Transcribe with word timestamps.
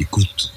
Écoute. 0.00 0.50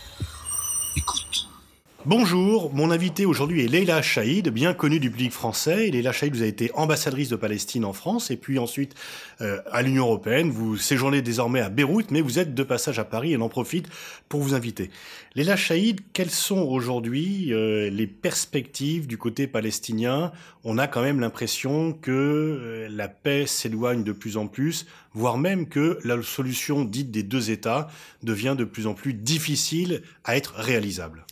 Bonjour, 2.05 2.73
mon 2.73 2.91
invité 2.91 3.25
aujourd'hui 3.25 3.63
est 3.63 3.69
Leila 3.69 4.01
Chaïd, 4.01 4.49
bien 4.49 4.73
connue 4.73 4.99
du 4.99 5.09
public 5.09 5.31
français. 5.31 5.89
Leila 5.89 6.11
Chaïd, 6.11 6.33
vous 6.33 6.41
avez 6.41 6.49
été 6.49 6.69
ambassadrice 6.73 7.29
de 7.29 7.37
Palestine 7.37 7.85
en 7.85 7.93
France 7.93 8.29
et 8.29 8.35
puis 8.35 8.59
ensuite 8.59 8.93
euh, 9.39 9.61
à 9.71 9.81
l'Union 9.81 10.07
européenne. 10.07 10.49
Vous 10.49 10.75
séjournez 10.75 11.21
désormais 11.21 11.61
à 11.61 11.69
Beyrouth, 11.69 12.11
mais 12.11 12.19
vous 12.19 12.39
êtes 12.39 12.53
de 12.53 12.63
passage 12.63 12.99
à 12.99 13.05
Paris 13.05 13.31
et 13.31 13.37
en 13.37 13.47
profite 13.47 13.87
pour 14.27 14.41
vous 14.41 14.53
inviter. 14.53 14.89
Leila 15.35 15.55
Chaïd, 15.55 16.01
quelles 16.11 16.29
sont 16.29 16.63
aujourd'hui 16.63 17.53
euh, 17.53 17.89
les 17.89 18.07
perspectives 18.07 19.07
du 19.07 19.17
côté 19.17 19.47
palestinien? 19.47 20.33
On 20.65 20.77
a 20.77 20.87
quand 20.87 21.03
même 21.03 21.21
l'impression 21.21 21.93
que 21.93 22.11
euh, 22.11 22.87
la 22.91 23.07
paix 23.07 23.45
s'éloigne 23.47 24.03
de 24.03 24.11
plus 24.11 24.35
en 24.35 24.47
plus, 24.47 24.87
voire 25.13 25.37
même 25.37 25.69
que 25.69 25.99
la 26.03 26.21
solution 26.21 26.83
dite 26.83 27.11
des 27.11 27.23
deux 27.23 27.49
États 27.49 27.87
devient 28.23 28.55
de 28.57 28.65
plus 28.65 28.87
en 28.87 28.93
plus 28.93 29.13
difficile 29.13 30.01
à 30.25 30.35
être 30.35 30.55
réalisable. 30.57 31.25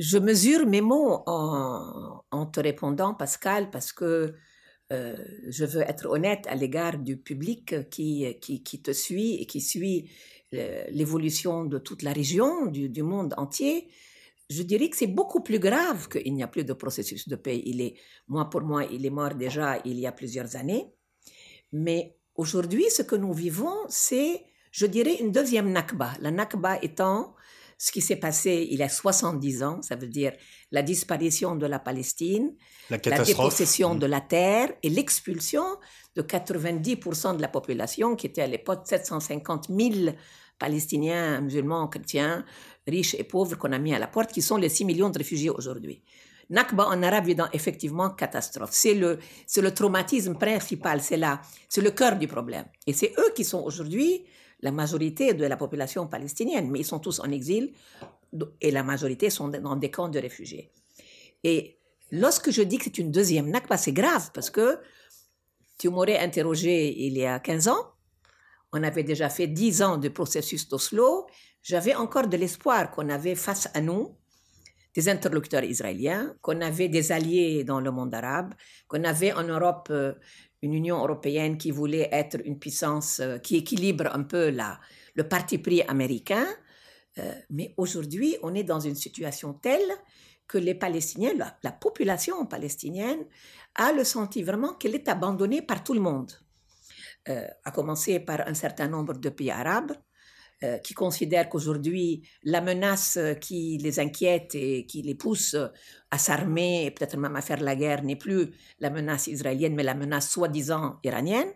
Je 0.00 0.16
mesure 0.16 0.66
mes 0.66 0.80
mots 0.80 1.22
en, 1.26 2.46
te 2.46 2.58
répondant, 2.58 3.12
Pascal, 3.12 3.70
parce 3.70 3.92
que 3.92 4.34
euh, 4.92 5.16
je 5.46 5.66
veux 5.66 5.82
être 5.82 6.06
honnête 6.06 6.46
à 6.46 6.54
l'égard 6.54 6.96
du 6.96 7.18
public 7.18 7.90
qui, 7.90 8.34
qui, 8.40 8.82
te 8.82 8.92
suit 8.92 9.34
et 9.34 9.44
qui 9.44 9.60
suit 9.60 10.10
l'évolution 10.52 11.66
de 11.66 11.76
toute 11.76 12.02
la 12.02 12.14
région, 12.14 12.64
du, 12.64 13.02
monde 13.02 13.34
entier. 13.36 13.90
Je 14.48 14.62
dirais 14.62 14.88
que 14.88 14.96
c'est 14.96 15.06
beaucoup 15.06 15.42
plus 15.42 15.58
grave 15.58 16.08
qu'il 16.08 16.32
n'y 16.32 16.42
a 16.42 16.48
plus 16.48 16.64
de 16.64 16.72
processus 16.72 17.28
de 17.28 17.36
paix. 17.36 17.60
Il 17.66 17.82
est, 17.82 17.96
moi, 18.26 18.48
pour 18.48 18.62
moi, 18.62 18.84
il 18.84 19.04
est 19.04 19.10
mort 19.10 19.34
déjà 19.34 19.82
il 19.84 20.00
y 20.00 20.06
a 20.06 20.12
plusieurs 20.12 20.56
années. 20.56 20.94
Mais 21.72 22.16
aujourd'hui, 22.36 22.86
ce 22.88 23.02
que 23.02 23.16
nous 23.16 23.34
vivons, 23.34 23.76
c'est, 23.90 24.46
je 24.72 24.86
dirais, 24.86 25.16
une 25.20 25.30
deuxième 25.30 25.70
Nakba. 25.70 26.14
La 26.22 26.30
Nakba 26.30 26.82
étant 26.82 27.34
ce 27.82 27.92
qui 27.92 28.02
s'est 28.02 28.16
passé 28.16 28.68
il 28.70 28.78
y 28.78 28.82
a 28.82 28.90
70 28.90 29.62
ans, 29.62 29.80
ça 29.80 29.96
veut 29.96 30.06
dire 30.06 30.32
la 30.70 30.82
disparition 30.82 31.56
de 31.56 31.64
la 31.64 31.78
Palestine, 31.78 32.54
la, 32.90 32.98
dépossession 32.98 33.94
de 33.94 34.04
la 34.04 34.20
terre 34.20 34.70
et 34.82 34.90
l'expulsion 34.90 35.64
de 36.14 36.20
90% 36.20 37.38
de 37.38 37.40
la 37.40 37.48
population, 37.48 38.16
qui 38.16 38.26
était 38.26 38.42
à 38.42 38.46
l'époque 38.46 38.82
750 38.84 39.68
000 39.70 40.14
Palestiniens, 40.58 41.40
musulmans, 41.40 41.88
chrétiens, 41.88 42.44
riches 42.86 43.14
et 43.14 43.24
pauvres 43.24 43.56
qu'on 43.56 43.72
a 43.72 43.78
mis 43.78 43.94
à 43.94 43.98
la 43.98 44.08
porte, 44.08 44.30
qui 44.30 44.42
sont 44.42 44.58
les 44.58 44.68
6 44.68 44.84
millions 44.84 45.08
de 45.08 45.16
réfugiés 45.16 45.48
aujourd'hui. 45.48 46.02
Nakba 46.50 46.86
en 46.86 47.02
arabe 47.02 47.30
est 47.30 47.38
effectivement 47.54 48.10
catastrophe. 48.10 48.72
C'est 48.72 48.92
le, 48.92 49.18
c'est 49.46 49.62
le 49.62 49.72
traumatisme 49.72 50.34
principal, 50.34 51.00
c'est 51.00 51.16
là, 51.16 51.40
c'est 51.66 51.80
le 51.80 51.92
cœur 51.92 52.16
du 52.16 52.28
problème. 52.28 52.66
Et 52.86 52.92
c'est 52.92 53.14
eux 53.16 53.32
qui 53.34 53.44
sont 53.44 53.62
aujourd'hui 53.62 54.26
la 54.62 54.72
majorité 54.72 55.34
de 55.34 55.44
la 55.44 55.56
population 55.56 56.06
palestinienne, 56.06 56.70
mais 56.70 56.80
ils 56.80 56.84
sont 56.84 56.98
tous 56.98 57.20
en 57.20 57.30
exil 57.30 57.72
et 58.60 58.70
la 58.70 58.82
majorité 58.82 59.30
sont 59.30 59.48
dans 59.48 59.76
des 59.76 59.90
camps 59.90 60.08
de 60.08 60.18
réfugiés. 60.18 60.70
Et 61.42 61.78
lorsque 62.10 62.50
je 62.50 62.62
dis 62.62 62.78
que 62.78 62.84
c'est 62.84 62.98
une 62.98 63.10
deuxième 63.10 63.50
Nakba, 63.50 63.76
c'est 63.76 63.92
grave 63.92 64.30
parce 64.32 64.50
que 64.50 64.78
tu 65.78 65.88
m'aurais 65.88 66.18
interrogé 66.18 67.06
il 67.06 67.16
y 67.16 67.24
a 67.24 67.40
15 67.40 67.68
ans, 67.68 67.92
on 68.72 68.82
avait 68.82 69.02
déjà 69.02 69.28
fait 69.28 69.46
10 69.46 69.82
ans 69.82 69.96
de 69.96 70.08
processus 70.08 70.68
d'Oslo, 70.68 71.26
j'avais 71.62 71.94
encore 71.94 72.28
de 72.28 72.36
l'espoir 72.36 72.90
qu'on 72.90 73.08
avait 73.08 73.34
face 73.34 73.68
à 73.74 73.80
nous 73.80 74.16
des 74.94 75.08
interlocuteurs 75.08 75.64
israéliens, 75.64 76.34
qu'on 76.40 76.60
avait 76.60 76.88
des 76.88 77.12
alliés 77.12 77.64
dans 77.64 77.80
le 77.80 77.90
monde 77.90 78.14
arabe, 78.14 78.54
qu'on 78.88 79.04
avait 79.04 79.32
en 79.32 79.44
Europe 79.44 79.88
euh, 79.90 80.14
une 80.62 80.74
Union 80.74 80.98
européenne 80.98 81.56
qui 81.56 81.70
voulait 81.70 82.08
être 82.12 82.38
une 82.44 82.58
puissance 82.58 83.20
euh, 83.20 83.38
qui 83.38 83.56
équilibre 83.56 84.08
un 84.12 84.24
peu 84.24 84.52
le 85.14 85.28
parti 85.28 85.58
pris 85.58 85.82
américain. 85.82 86.46
Euh, 87.18 87.32
mais 87.50 87.72
aujourd'hui, 87.76 88.36
on 88.42 88.54
est 88.54 88.64
dans 88.64 88.80
une 88.80 88.94
situation 88.94 89.54
telle 89.54 89.90
que 90.46 90.58
les 90.58 90.74
Palestiniens, 90.74 91.32
la, 91.62 91.72
population 91.72 92.44
palestinienne, 92.46 93.24
a 93.76 93.92
le 93.92 94.02
sentiment 94.02 94.46
vraiment 94.46 94.74
qu'elle 94.74 94.96
est 94.96 95.08
abandonnée 95.08 95.62
par 95.62 95.84
tout 95.84 95.94
le 95.94 96.00
monde, 96.00 96.32
à 97.26 97.70
commencer 97.70 98.18
par 98.18 98.48
un 98.48 98.54
certain 98.54 98.88
nombre 98.88 99.14
de 99.14 99.28
pays 99.28 99.52
arabes, 99.52 99.92
euh, 100.62 100.78
qui 100.78 100.94
considèrent 100.94 101.48
qu'aujourd'hui, 101.48 102.28
la 102.42 102.60
menace 102.60 103.18
qui 103.40 103.78
les 103.78 103.98
inquiète 103.98 104.54
et 104.54 104.86
qui 104.86 105.02
les 105.02 105.14
pousse 105.14 105.56
à 106.10 106.18
s'armer 106.18 106.84
et 106.84 106.90
peut-être 106.90 107.16
même 107.16 107.36
à 107.36 107.40
faire 107.40 107.60
la 107.60 107.76
guerre 107.76 108.02
n'est 108.02 108.16
plus 108.16 108.50
la 108.78 108.90
menace 108.90 109.26
israélienne, 109.26 109.74
mais 109.74 109.82
la 109.82 109.94
menace 109.94 110.30
soi-disant 110.30 110.98
iranienne. 111.04 111.48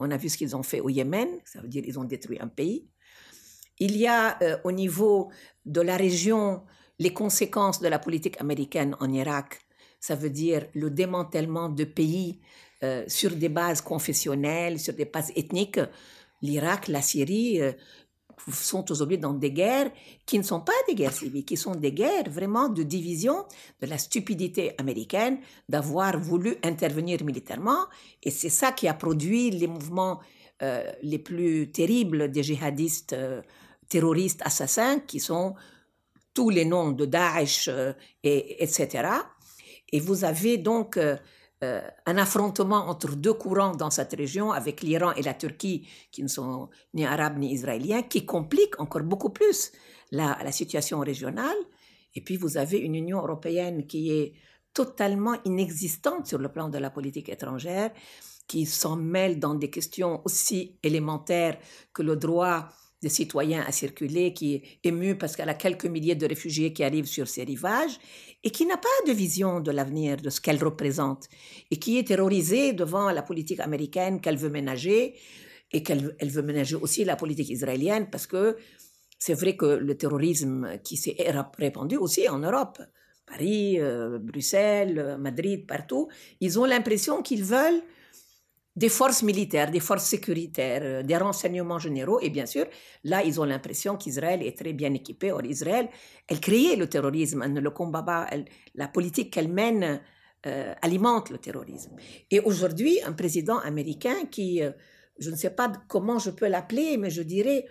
On 0.00 0.10
a 0.10 0.16
vu 0.16 0.28
ce 0.28 0.36
qu'ils 0.36 0.56
ont 0.56 0.62
fait 0.62 0.80
au 0.80 0.88
Yémen, 0.88 1.28
ça 1.44 1.60
veut 1.60 1.68
dire 1.68 1.82
qu'ils 1.82 1.98
ont 1.98 2.04
détruit 2.04 2.38
un 2.40 2.48
pays. 2.48 2.88
Il 3.78 3.96
y 3.96 4.06
a 4.06 4.40
euh, 4.42 4.56
au 4.64 4.72
niveau 4.72 5.30
de 5.64 5.80
la 5.80 5.96
région 5.96 6.64
les 6.98 7.12
conséquences 7.12 7.80
de 7.80 7.88
la 7.88 7.98
politique 7.98 8.40
américaine 8.40 8.96
en 9.00 9.12
Irak, 9.12 9.60
ça 10.00 10.14
veut 10.14 10.30
dire 10.30 10.66
le 10.74 10.90
démantèlement 10.90 11.68
de 11.68 11.84
pays 11.84 12.40
euh, 12.82 13.04
sur 13.08 13.30
des 13.36 13.48
bases 13.48 13.80
confessionnelles, 13.80 14.80
sur 14.80 14.94
des 14.94 15.04
bases 15.04 15.32
ethniques. 15.36 15.80
L'Irak, 16.40 16.86
la 16.86 17.02
Syrie, 17.02 17.60
sont 18.52 18.90
aujourd'hui 18.90 19.18
dans 19.18 19.34
des 19.34 19.50
guerres 19.50 19.90
qui 20.26 20.38
ne 20.38 20.42
sont 20.42 20.60
pas 20.60 20.72
des 20.88 20.94
guerres 20.94 21.12
civiles, 21.12 21.44
qui 21.44 21.56
sont 21.56 21.74
des 21.74 21.92
guerres 21.92 22.30
vraiment 22.30 22.68
de 22.68 22.82
division 22.82 23.44
de 23.80 23.86
la 23.86 23.98
stupidité 23.98 24.72
américaine 24.78 25.38
d'avoir 25.68 26.18
voulu 26.18 26.56
intervenir 26.62 27.24
militairement. 27.24 27.86
Et 28.22 28.30
c'est 28.30 28.48
ça 28.50 28.72
qui 28.72 28.88
a 28.88 28.94
produit 28.94 29.50
les 29.50 29.66
mouvements 29.66 30.20
euh, 30.62 30.90
les 31.02 31.18
plus 31.18 31.70
terribles 31.70 32.32
des 32.32 32.42
djihadistes 32.42 33.12
euh, 33.12 33.42
terroristes 33.88 34.42
assassins, 34.44 34.98
qui 35.00 35.20
sont 35.20 35.54
tous 36.34 36.50
les 36.50 36.64
noms 36.64 36.90
de 36.90 37.06
Daesh, 37.06 37.68
euh, 37.68 37.92
et, 38.24 38.62
etc. 38.62 39.08
Et 39.92 40.00
vous 40.00 40.24
avez 40.24 40.58
donc 40.58 40.98
euh, 41.64 41.80
un 42.06 42.16
affrontement 42.18 42.88
entre 42.88 43.16
deux 43.16 43.34
courants 43.34 43.74
dans 43.74 43.90
cette 43.90 44.14
région, 44.14 44.52
avec 44.52 44.80
l'Iran 44.82 45.12
et 45.14 45.22
la 45.22 45.34
Turquie, 45.34 45.88
qui 46.12 46.22
ne 46.22 46.28
sont 46.28 46.68
ni 46.94 47.04
arabes 47.04 47.38
ni 47.38 47.52
israéliens, 47.52 48.02
qui 48.02 48.24
complique 48.24 48.78
encore 48.80 49.02
beaucoup 49.02 49.30
plus 49.30 49.72
la, 50.12 50.38
la 50.42 50.52
situation 50.52 51.00
régionale. 51.00 51.56
Et 52.14 52.20
puis 52.20 52.36
vous 52.36 52.56
avez 52.56 52.78
une 52.78 52.94
Union 52.94 53.18
européenne 53.18 53.86
qui 53.86 54.12
est 54.12 54.34
totalement 54.72 55.36
inexistante 55.44 56.26
sur 56.26 56.38
le 56.38 56.50
plan 56.50 56.68
de 56.68 56.78
la 56.78 56.90
politique 56.90 57.28
étrangère, 57.28 57.90
qui 58.46 58.64
s'en 58.64 58.96
mêle 58.96 59.38
dans 59.40 59.54
des 59.54 59.70
questions 59.70 60.22
aussi 60.24 60.78
élémentaires 60.82 61.58
que 61.92 62.02
le 62.02 62.16
droit 62.16 62.68
des 63.02 63.08
citoyens 63.08 63.64
à 63.66 63.72
circuler, 63.72 64.32
qui 64.32 64.54
est 64.54 64.62
ému 64.84 65.16
parce 65.16 65.36
qu'elle 65.36 65.48
a 65.48 65.54
quelques 65.54 65.86
milliers 65.86 66.16
de 66.16 66.26
réfugiés 66.26 66.72
qui 66.72 66.82
arrivent 66.82 67.06
sur 67.06 67.28
ses 67.28 67.44
rivages 67.44 67.98
et 68.42 68.50
qui 68.50 68.66
n'a 68.66 68.76
pas 68.76 68.88
de 69.06 69.12
vision 69.12 69.60
de 69.60 69.70
l'avenir, 69.70 70.16
de 70.16 70.30
ce 70.30 70.40
qu'elle 70.40 70.62
représente, 70.62 71.28
et 71.70 71.78
qui 71.78 71.98
est 71.98 72.06
terrorisée 72.08 72.72
devant 72.72 73.10
la 73.10 73.22
politique 73.22 73.60
américaine 73.60 74.20
qu'elle 74.20 74.36
veut 74.36 74.50
ménager 74.50 75.14
et 75.70 75.82
qu'elle 75.82 76.16
elle 76.18 76.30
veut 76.30 76.42
ménager 76.42 76.76
aussi 76.76 77.04
la 77.04 77.16
politique 77.16 77.50
israélienne 77.50 78.08
parce 78.10 78.26
que 78.26 78.56
c'est 79.18 79.34
vrai 79.34 79.56
que 79.56 79.66
le 79.66 79.96
terrorisme 79.96 80.78
qui 80.82 80.96
s'est 80.96 81.16
répandu 81.58 81.96
aussi 81.96 82.28
en 82.28 82.38
Europe, 82.38 82.80
Paris, 83.26 83.78
euh, 83.78 84.18
Bruxelles, 84.18 85.16
Madrid, 85.20 85.66
partout, 85.66 86.08
ils 86.40 86.58
ont 86.58 86.64
l'impression 86.64 87.20
qu'ils 87.22 87.44
veulent 87.44 87.82
des 88.78 88.88
forces 88.88 89.24
militaires, 89.24 89.70
des 89.72 89.80
forces 89.80 90.04
sécuritaires, 90.04 90.82
euh, 90.84 91.02
des 91.02 91.16
renseignements 91.16 91.80
généraux. 91.80 92.20
Et 92.20 92.30
bien 92.30 92.46
sûr, 92.46 92.66
là, 93.02 93.24
ils 93.24 93.40
ont 93.40 93.44
l'impression 93.44 93.96
qu'Israël 93.96 94.40
est 94.42 94.56
très 94.56 94.72
bien 94.72 94.94
équipé. 94.94 95.32
Or, 95.32 95.44
Israël, 95.44 95.88
elle 96.28 96.40
crée 96.40 96.76
le 96.76 96.86
terrorisme, 96.88 97.42
elle 97.44 97.54
ne 97.54 97.60
le 97.60 97.70
combat 97.70 98.02
pas. 98.02 98.30
la 98.76 98.88
politique 98.88 99.32
qu'elle 99.32 99.48
mène 99.48 100.00
euh, 100.46 100.74
alimente 100.80 101.30
le 101.30 101.38
terrorisme. 101.38 101.96
Et 102.30 102.38
aujourd'hui, 102.38 103.00
un 103.04 103.12
président 103.12 103.58
américain 103.58 104.26
qui, 104.30 104.62
euh, 104.62 104.70
je 105.18 105.30
ne 105.30 105.36
sais 105.36 105.50
pas 105.50 105.72
comment 105.88 106.20
je 106.20 106.30
peux 106.30 106.46
l'appeler, 106.46 106.96
mais 106.98 107.10
je 107.10 107.22
dirais 107.22 107.66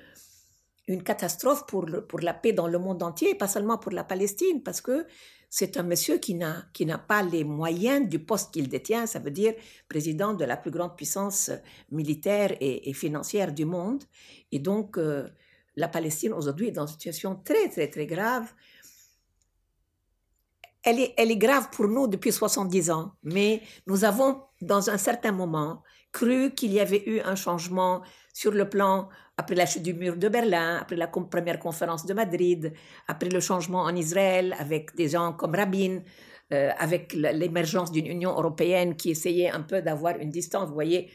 une 0.89 1.03
catastrophe 1.03 1.65
pour, 1.67 1.85
pour 2.09 2.19
la 2.19 2.33
paix 2.33 2.51
dans 2.51 2.67
le 2.67 2.79
monde 2.79 3.01
entier, 3.01 3.33
pas 3.35 3.47
seulement 3.47 3.77
pour 3.77 3.93
la 3.93 4.03
Palestine, 4.03 4.61
parce 4.61 4.81
que 4.81 5.05
c'est 5.49 5.77
un 5.77 5.83
monsieur 5.83 6.17
qui 6.17 6.33
n'a, 6.33 6.65
qui 6.73 6.85
n'a 6.85 6.97
pas 6.97 7.23
les 7.23 7.43
moyens 7.43 8.07
du 8.07 8.19
poste 8.19 8.53
qu'il 8.53 8.67
détient, 8.67 9.05
ça 9.05 9.19
veut 9.19 9.31
dire 9.31 9.53
président 9.87 10.33
de 10.33 10.43
la 10.43 10.57
plus 10.57 10.71
grande 10.71 10.95
puissance 10.95 11.51
militaire 11.91 12.55
et, 12.59 12.93
financière 12.93 13.53
du 13.53 13.65
monde. 13.65 14.03
Et 14.51 14.59
donc, 14.59 14.97
euh, 14.97 15.27
la 15.75 15.87
Palestine 15.87 16.33
aujourd'hui 16.33 16.67
est 16.67 16.71
dans 16.71 16.85
une 16.85 16.91
situation 16.91 17.35
très, 17.35 17.69
très, 17.69 17.87
très 17.89 18.05
grave. 18.05 18.53
Elle 20.83 20.99
est, 20.99 21.13
elle 21.17 21.31
est 21.31 21.37
grave 21.37 21.69
pour 21.71 21.87
nous 21.87 22.07
depuis 22.07 22.31
70 22.31 22.91
ans, 22.91 23.13
mais 23.23 23.61
nous 23.87 24.03
avons, 24.03 24.41
dans 24.61 24.89
un 24.89 24.97
certain 24.97 25.31
moment, 25.31 25.83
cru 26.11 26.53
qu'il 26.53 26.73
y 26.73 26.79
avait 26.79 27.03
eu 27.07 27.19
un 27.21 27.35
changement 27.35 28.01
sur 28.33 28.51
le 28.51 28.69
plan 28.69 29.09
après 29.37 29.55
la 29.55 29.67
chute 29.67 29.83
du 29.83 29.93
mur 29.93 30.17
de 30.17 30.27
Berlin, 30.27 30.79
après 30.81 30.95
la 30.95 31.07
première 31.07 31.59
conférence 31.59 32.05
de 32.05 32.13
Madrid, 32.13 32.73
après 33.07 33.29
le 33.29 33.39
changement 33.39 33.83
en 33.83 33.95
Israël 33.95 34.55
avec 34.59 34.95
des 34.95 35.09
gens 35.09 35.31
comme 35.31 35.53
Rabin, 35.53 36.01
euh, 36.51 36.71
avec 36.79 37.13
l'émergence 37.13 37.91
d'une 37.91 38.07
Union 38.07 38.31
européenne 38.31 38.95
qui 38.95 39.11
essayait 39.11 39.49
un 39.49 39.61
peu 39.61 39.81
d'avoir 39.81 40.17
une 40.17 40.31
distance. 40.31 40.67
Vous 40.67 40.73
voyez, 40.73 41.11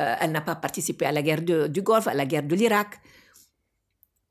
euh, 0.00 0.14
elle 0.20 0.32
n'a 0.32 0.40
pas 0.40 0.56
participé 0.56 1.04
à 1.04 1.12
la 1.12 1.22
guerre 1.22 1.42
du 1.42 1.82
Golfe, 1.82 2.08
à 2.08 2.14
la 2.14 2.24
guerre 2.24 2.44
de 2.44 2.54
l'Irak. 2.54 2.98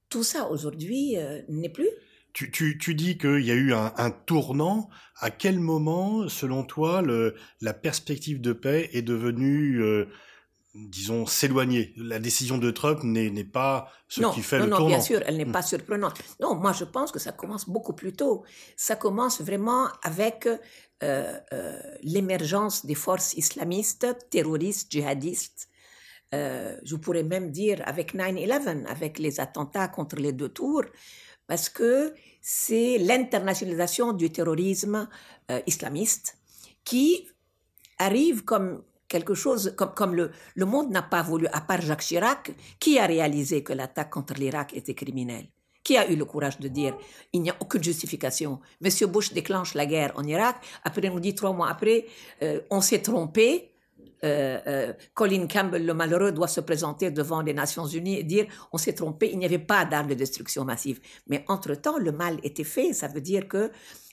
Tout 0.10 0.24
ça 0.24 0.50
aujourd'hui 0.50 1.18
n'est 1.50 1.70
plus. 1.70 1.90
Tu, 2.34 2.96
dis 2.96 3.18
qu'il 3.18 3.46
y 3.46 3.52
a 3.52 3.56
eu 3.56 3.74
un, 3.74 4.12
tournant. 4.26 4.90
À 5.20 5.32
quel 5.32 5.60
moment, 5.60 6.28
selon 6.28 6.64
toi, 6.64 7.02
la 7.62 7.74
perspective 7.74 8.42
de 8.42 8.54
paix 8.54 8.90
est 8.94 9.02
devenue 9.02 9.82
disons, 10.76 11.26
s'éloigner. 11.26 11.94
La 11.96 12.20
décision 12.20 12.58
de 12.58 12.70
Trump 12.70 13.04
n'est 13.04 13.44
pas 13.44 13.90
ce 14.08 14.22
qui 14.34 14.42
fait 14.42 14.60
le 14.60 14.70
tournant. 14.70 14.80
Non, 14.82 14.88
bien 14.88 15.02
sûr, 15.02 15.22
elle 15.26 15.38
n'est 15.38 15.46
hmm. 15.46 15.52
pas 15.52 15.62
surprenante. 15.62 16.22
Non, 16.42 16.56
moi 16.56 16.74
je 16.74 16.84
pense 16.84 17.12
que 17.12 17.20
ça 17.20 17.32
commence 17.32 17.70
beaucoup 17.70 17.94
plus 17.94 18.14
tôt. 18.14 18.44
Ça 18.76 18.96
commence 18.96 19.42
vraiment 19.42 19.88
avec 20.04 20.48
euh, 20.48 20.60
euh, 21.54 21.80
l'émergence 22.04 22.86
des 22.86 22.96
forces 22.96 23.34
islamistes, 23.36 24.06
terroristes, 24.30 24.92
djihadistes. 24.92 25.70
Euh, 26.34 26.78
je 26.84 26.96
pourrais 26.98 27.24
même 27.24 27.52
dire 27.52 27.82
avec 27.86 28.14
9-11, 28.14 28.86
avec 28.88 29.20
les 29.20 29.40
attentats 29.40 29.88
contre 29.88 30.18
les 30.18 30.34
deux 30.34 30.50
tours, 30.50 30.84
parce 31.48 31.70
que 31.70 32.14
c'est 32.42 32.98
l'internationalisation 32.98 34.12
du 34.12 34.30
terrorisme 34.30 35.08
islamiste 35.68 36.38
qui 36.84 37.28
arrive 38.00 38.44
comme 38.44 38.84
quelque 39.16 39.34
chose 39.34 39.74
comme, 39.78 40.14
le, 40.14 40.32
le 40.56 40.66
monde 40.66 40.90
n'a 40.92 41.02
pas 41.02 41.22
voulu, 41.22 41.48
à 41.54 41.62
part 41.62 41.80
Jacques 41.80 42.02
Chirac, 42.02 42.52
qui 42.82 43.00
a 43.00 43.06
réalisé 43.06 43.64
que 43.64 43.72
l'attaque 43.72 44.10
contre 44.10 44.34
l'Irak 44.34 44.74
était 44.74 44.94
criminelle 44.94 45.48
Qui 45.86 45.96
a 45.96 46.04
eu 46.12 46.18
le 46.18 46.26
courage 46.26 46.60
de 46.60 46.68
dire 46.68 46.94
il 47.32 47.42
n'y 47.42 47.50
a 47.50 47.56
aucune 47.62 47.82
justification 47.92 48.60
Monsieur 48.82 49.08
Bush 49.08 49.32
déclenche 49.32 49.74
la 49.74 49.86
guerre 49.86 50.12
en 50.20 50.26
Irak, 50.36 50.58
après 50.84 51.08
on 51.08 51.20
dit 51.20 51.34
trois 51.34 51.54
mois 51.54 51.70
après, 51.70 52.00
euh, 52.44 52.60
on 52.70 52.82
s'est 52.82 53.04
trompé. 53.10 53.72
Euh, 54.24 54.60
euh, 54.68 54.94
Colin 55.14 55.46
Campbell, 55.48 55.86
le 55.86 55.94
malheureux, 55.94 56.32
doit 56.32 56.54
se 56.58 56.62
présenter 56.70 57.12
devant 57.12 57.42
les 57.48 57.54
Nations 57.54 57.88
Unies 58.00 58.20
et 58.20 58.24
dire 58.24 58.48
on 58.74 58.78
s'est 58.78 58.96
trompé, 59.02 59.30
il 59.32 59.38
n'y 59.38 59.46
avait 59.46 59.66
pas 59.74 59.86
d'armes 59.86 60.10
de 60.10 60.16
destruction 60.24 60.66
massive. 60.66 61.00
Mais 61.30 61.46
entre-temps, 61.48 62.00
le 62.08 62.12
mal 62.12 62.34
était 62.44 62.70
fait. 62.76 62.92
Ça 62.92 63.08
veut 63.08 63.22
dire 63.22 63.48
que 63.48 63.72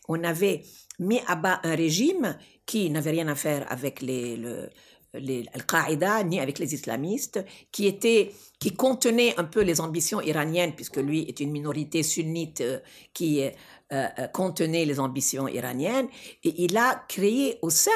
on 0.08 0.22
avait 0.24 0.62
mis 0.98 1.20
à 1.26 1.36
bas 1.36 1.60
un 1.62 1.74
régime 1.74 2.36
qui 2.66 2.90
n'avait 2.90 3.10
rien 3.10 3.28
à 3.28 3.34
faire 3.34 3.66
avec 3.70 4.00
les, 4.02 4.36
le, 4.36 4.70
Al-Qaïda 5.14 6.24
ni 6.24 6.40
avec 6.40 6.58
les 6.58 6.74
islamistes, 6.74 7.44
qui 7.70 7.86
était 7.86 8.32
qui 8.58 8.74
contenait 8.74 9.38
un 9.38 9.44
peu 9.44 9.62
les 9.62 9.80
ambitions 9.80 10.20
iraniennes, 10.20 10.72
puisque 10.74 10.96
lui 10.96 11.22
est 11.22 11.40
une 11.40 11.50
minorité 11.50 12.02
sunnite 12.02 12.60
euh, 12.60 12.78
qui 13.12 13.42
euh, 13.42 13.50
euh, 13.92 14.28
contenait 14.28 14.84
les 14.84 15.00
ambitions 15.00 15.48
iraniennes, 15.48 16.08
et 16.44 16.64
il 16.64 16.76
a 16.76 17.04
créé 17.08 17.58
au 17.62 17.70
sein 17.70 17.90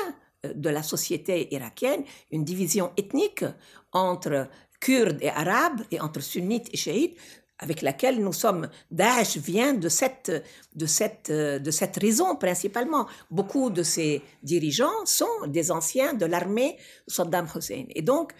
de 0.44 0.68
la 0.68 0.82
société 0.82 1.52
irakienne 1.54 2.04
une 2.30 2.44
division 2.44 2.92
ethnique 2.96 3.44
entre 3.92 4.48
Kurdes 4.78 5.18
et 5.22 5.30
Arabes 5.30 5.82
et 5.90 6.00
entre 6.00 6.20
sunnites 6.20 6.68
et 6.72 6.76
chiites 6.76 7.18
avec 7.58 7.82
laquelle 7.82 8.22
nous 8.22 8.32
sommes, 8.32 8.68
Daesh 8.90 9.38
vient 9.38 9.72
de 9.74 9.88
cette, 9.88 10.30
de, 10.74 10.86
cette, 10.86 11.30
de 11.30 11.70
cette 11.70 11.96
raison 11.96 12.36
principalement. 12.36 13.06
Beaucoup 13.30 13.70
de 13.70 13.82
ces 13.82 14.22
dirigeants 14.42 15.04
sont 15.06 15.46
des 15.46 15.70
anciens 15.70 16.12
de 16.14 16.26
l'armée 16.26 16.76
Saddam 17.06 17.46
Hussein. 17.54 17.84
Et 17.94 18.02
donc, 18.02 18.32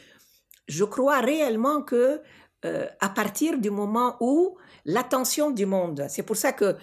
je 0.69 0.85
crois 0.85 1.21
réellement 1.21 1.83
que 1.83 2.21
euh, 2.65 2.87
à 3.01 3.09
partir 3.09 3.59
du 3.59 3.71
moment 3.71 4.17
où 4.21 4.57
l'attention 4.85 5.51
du 5.51 5.67
monde, 5.67 6.07
c'est 6.09 6.23
pour 6.23 6.37
ça 6.37 6.53
que 6.53 6.77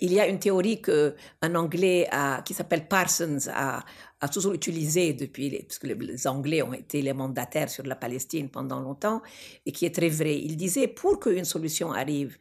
il 0.00 0.12
y 0.12 0.20
a 0.20 0.26
une 0.26 0.38
théorie 0.38 0.80
que 0.80 1.14
un 1.42 1.54
Anglais 1.54 2.08
qui 2.44 2.54
s'appelle 2.54 2.88
Parsons 2.88 3.38
a, 3.54 3.82
toujours 4.32 4.52
utilisé 4.52 5.12
depuis, 5.12 5.50
les, 5.50 5.66
les 5.94 6.26
Anglais 6.26 6.62
ont 6.62 6.72
été 6.72 7.02
les 7.02 7.12
mandataires 7.12 7.70
sur 7.70 7.84
la 7.84 7.96
Palestine 7.96 8.48
pendant 8.48 8.80
longtemps, 8.80 9.22
et 9.64 9.72
qui 9.72 9.86
est 9.86 9.94
très 9.94 10.08
vrai. 10.08 10.36
Il 10.38 10.56
disait, 10.56 10.88
pour 10.88 11.20
qu'une 11.20 11.44
solution 11.44 11.92
arrive, 11.92 12.36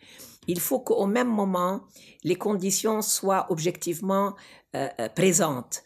il 0.47 0.59
faut 0.59 0.79
qu'au 0.79 1.05
même 1.05 1.27
moment, 1.27 1.81
les 2.23 2.35
conditions 2.35 3.01
soient 3.01 3.47
objectivement 3.49 4.35
euh, 4.75 4.88
euh, 4.99 5.09
présentes 5.09 5.83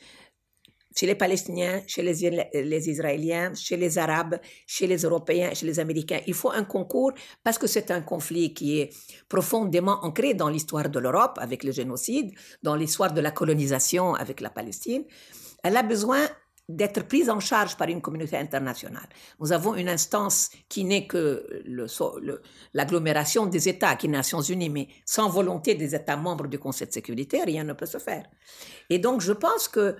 chez 0.96 1.06
les 1.06 1.16
Palestiniens, 1.16 1.82
chez 1.88 2.04
les, 2.04 2.90
Israéliens, 2.90 3.54
chez 3.56 3.78
les 3.78 3.98
Arabes, 3.98 4.40
chez 4.66 4.88
les 4.88 5.04
Européens, 5.04 5.54
chez 5.54 5.66
les 5.66 5.80
Américains. 5.80 6.20
Il 6.28 6.34
faut 6.34 6.52
un 6.52 6.64
concours 6.64 7.14
parce 7.44 7.58
que 7.58 7.68
c'est 7.68 7.92
un 7.92 8.02
conflit 8.02 8.54
qui 8.54 8.80
est 8.80 8.90
profondément 9.30 10.04
ancré 10.04 10.34
dans 10.34 10.50
l'histoire 10.50 10.90
de 10.90 11.00
l'Europe 11.00 11.38
avec 11.42 11.64
le 11.64 11.72
génocide, 11.72 12.32
dans 12.64 12.76
l'histoire 12.76 13.14
de 13.14 13.22
la 13.22 13.32
colonisation 13.32 14.14
avec 14.16 14.42
la 14.42 14.50
Palestine 14.50 15.06
elle 15.64 15.78
a 15.78 15.84
besoin 15.84 16.28
d'être 16.70 17.06
prise 17.06 17.30
en 17.30 17.40
charge 17.40 17.76
par 17.76 17.90
une 17.90 18.02
communauté 18.02 18.38
internationale. 18.38 19.08
Nous 19.40 19.52
avons 19.52 19.76
une 19.76 19.90
instance 19.90 20.50
qui 20.70 20.86
n'est 20.86 21.06
que 21.06 21.46
l'agglomération 22.74 23.46
des 23.46 23.68
États, 23.68 23.96
qui 23.96 24.08
est 24.08 24.10
Nations 24.10 24.42
Unies, 24.42 24.70
mais 24.70 24.88
sans 25.06 25.28
volonté 25.28 25.76
des 25.76 25.96
États 25.96 26.16
membres 26.16 26.48
du 26.48 26.60
Conseil 26.60 26.88
de 26.88 26.94
sécurité, 26.94 27.44
rien 27.44 27.66
ne 27.66 27.74
peut 27.74 27.86
se 27.86 27.98
faire. 27.98 28.26
Et 28.90 29.00
donc, 29.00 29.22
je 29.22 29.34
pense 29.34 29.68
que 29.68 29.98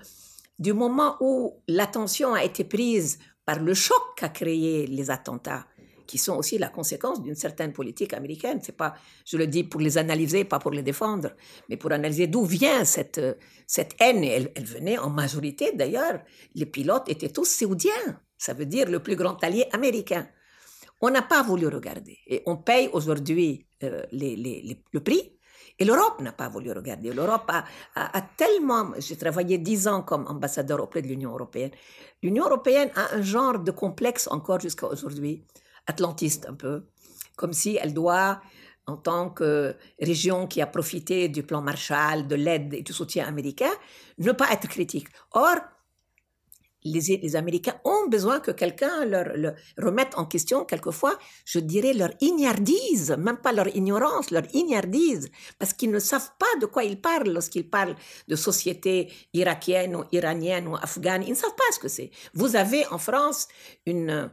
du 0.58 0.72
moment 0.72 1.16
où 1.20 1.62
l'attention 1.68 2.34
a 2.34 2.44
été 2.44 2.64
prise 2.64 3.18
par 3.44 3.60
le 3.60 3.74
choc 3.74 4.02
qu'a 4.16 4.28
créé 4.28 4.86
les 4.86 5.10
attentats, 5.10 5.66
qui 6.06 6.18
sont 6.18 6.36
aussi 6.36 6.58
la 6.58 6.68
conséquence 6.68 7.22
d'une 7.22 7.34
certaine 7.34 7.72
politique 7.72 8.12
américaine. 8.12 8.60
C'est 8.62 8.76
pas, 8.76 8.94
je 9.24 9.36
le 9.36 9.46
dis 9.46 9.64
pour 9.64 9.80
les 9.80 9.98
analyser, 9.98 10.44
pas 10.44 10.58
pour 10.58 10.70
les 10.70 10.82
défendre, 10.82 11.30
mais 11.68 11.76
pour 11.76 11.92
analyser 11.92 12.26
d'où 12.26 12.44
vient 12.44 12.84
cette, 12.84 13.20
cette 13.66 13.94
haine. 14.00 14.22
elle, 14.22 14.52
elle 14.54 14.64
venait 14.64 14.98
en 14.98 15.10
majorité, 15.10 15.72
d'ailleurs, 15.74 16.20
les 16.54 16.66
pilotes 16.66 17.08
étaient 17.08 17.30
tous 17.30 17.46
saoudiens. 17.48 18.20
Ça 18.38 18.54
veut 18.54 18.66
dire 18.66 18.88
le 18.90 19.00
plus 19.00 19.16
grand 19.16 19.42
allié 19.42 19.66
américain. 19.72 20.28
On 21.00 21.10
n'a 21.10 21.22
pas 21.22 21.42
voulu 21.42 21.66
regarder. 21.66 22.18
Et 22.28 22.42
on 22.46 22.56
paye 22.56 22.88
aujourd'hui 22.92 23.66
euh, 23.82 24.04
le 24.12 25.00
prix. 25.00 25.31
Et 25.78 25.84
l'Europe 25.84 26.20
n'a 26.20 26.32
pas 26.32 26.48
voulu 26.48 26.70
regarder. 26.72 27.12
L'Europe 27.12 27.50
a, 27.94 28.20
tellement... 28.36 28.92
J'ai 28.98 29.16
travaillé 29.16 29.58
dix 29.58 29.88
ans 29.88 30.02
comme 30.02 30.26
ambassadeur 30.26 30.80
auprès 30.82 31.02
de 31.02 31.08
l'Union 31.08 31.32
européenne. 31.32 31.70
L'Union 32.22 32.44
européenne 32.44 32.90
a 32.94 33.14
un 33.14 33.22
genre 33.22 33.58
de 33.58 33.70
complexe 33.70 34.28
encore 34.28 34.60
jusqu'à 34.60 34.86
aujourd'hui 34.86 35.44
atlantiste 35.86 36.46
un 36.48 36.54
peu, 36.54 36.84
comme 37.36 37.52
si 37.52 37.78
elle 37.80 37.94
doit, 37.94 38.40
en 38.86 38.96
tant 38.96 39.30
que 39.30 39.74
région 40.00 40.46
qui 40.46 40.60
a 40.60 40.66
profité 40.66 41.28
du 41.28 41.42
plan 41.42 41.62
Marshall, 41.62 42.26
de 42.26 42.34
l'aide 42.34 42.74
et 42.74 42.82
du 42.82 42.92
soutien 42.92 43.26
américain, 43.26 43.70
ne 44.18 44.32
pas 44.32 44.50
être 44.52 44.68
critique. 44.68 45.08
Or, 45.32 45.56
les, 46.84 47.36
Américains 47.36 47.76
ont 47.84 48.08
besoin 48.08 48.40
que 48.40 48.50
quelqu'un 48.50 49.04
leur, 49.04 49.36
leur, 49.36 49.54
remette 49.78 50.16
en 50.16 50.24
question, 50.24 50.64
quelquefois, 50.64 51.18
je 51.44 51.58
dirais, 51.58 51.92
leur 51.92 52.10
ignardise, 52.20 53.16
même 53.18 53.38
pas 53.38 53.52
leur 53.52 53.68
ignorance, 53.68 54.30
leur 54.30 54.44
ignardise, 54.52 55.30
parce 55.58 55.72
qu'ils 55.72 55.90
ne 55.90 55.98
savent 55.98 56.30
pas 56.38 56.58
de 56.60 56.66
quoi 56.66 56.84
ils 56.84 57.00
parlent 57.00 57.32
lorsqu'ils 57.32 57.68
parlent 57.68 57.96
de 58.28 58.36
société 58.36 59.10
irakienne 59.32 59.96
ou 59.96 60.04
iranienne 60.12 60.68
ou 60.68 60.76
afghane. 60.76 61.22
Ils 61.22 61.30
ne 61.30 61.34
savent 61.34 61.56
pas 61.56 61.72
ce 61.72 61.78
que 61.78 61.88
c'est. 61.88 62.10
Vous 62.34 62.56
avez 62.56 62.86
en 62.88 62.98
France 62.98 63.48
une 63.86 64.30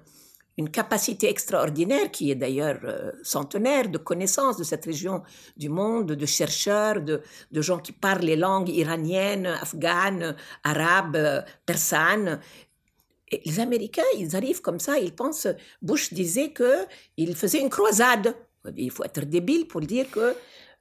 une 0.60 0.70
capacité 0.70 1.30
extraordinaire 1.30 2.12
qui 2.12 2.32
est 2.32 2.36
d'ailleurs 2.36 2.82
euh, 2.84 3.14
centenaire 3.24 3.88
de 3.88 3.98
connaissance 3.98 4.58
de 4.58 4.66
cette 4.66 4.84
région 4.84 5.24
du 5.56 5.70
monde, 5.70 6.12
de 6.12 6.26
chercheurs, 6.26 7.00
de, 7.02 7.22
de 7.50 7.62
gens 7.62 7.80
qui 7.80 7.94
parlent 7.94 8.26
les 8.26 8.36
langues 8.36 8.68
iraniennes, 8.68 9.48
afghanes, 9.48 10.36
arabes, 10.66 11.46
persanes. 11.66 12.42
Et 13.32 13.42
les 13.46 13.62
Américains, 13.62 14.12
ils 14.18 14.36
arrivent 14.36 14.62
comme 14.62 14.82
ça, 14.82 15.00
ils 15.00 15.16
pensent, 15.16 15.48
Bush 15.82 16.12
disait 16.14 16.52
qu'il 16.52 17.36
faisait 17.38 17.62
une 17.62 17.70
croisade. 17.70 18.36
Il 18.76 18.92
faut 18.92 19.06
être 19.06 19.22
débile 19.22 19.66
pour 19.66 19.80
dire 19.80 20.12
que 20.12 20.36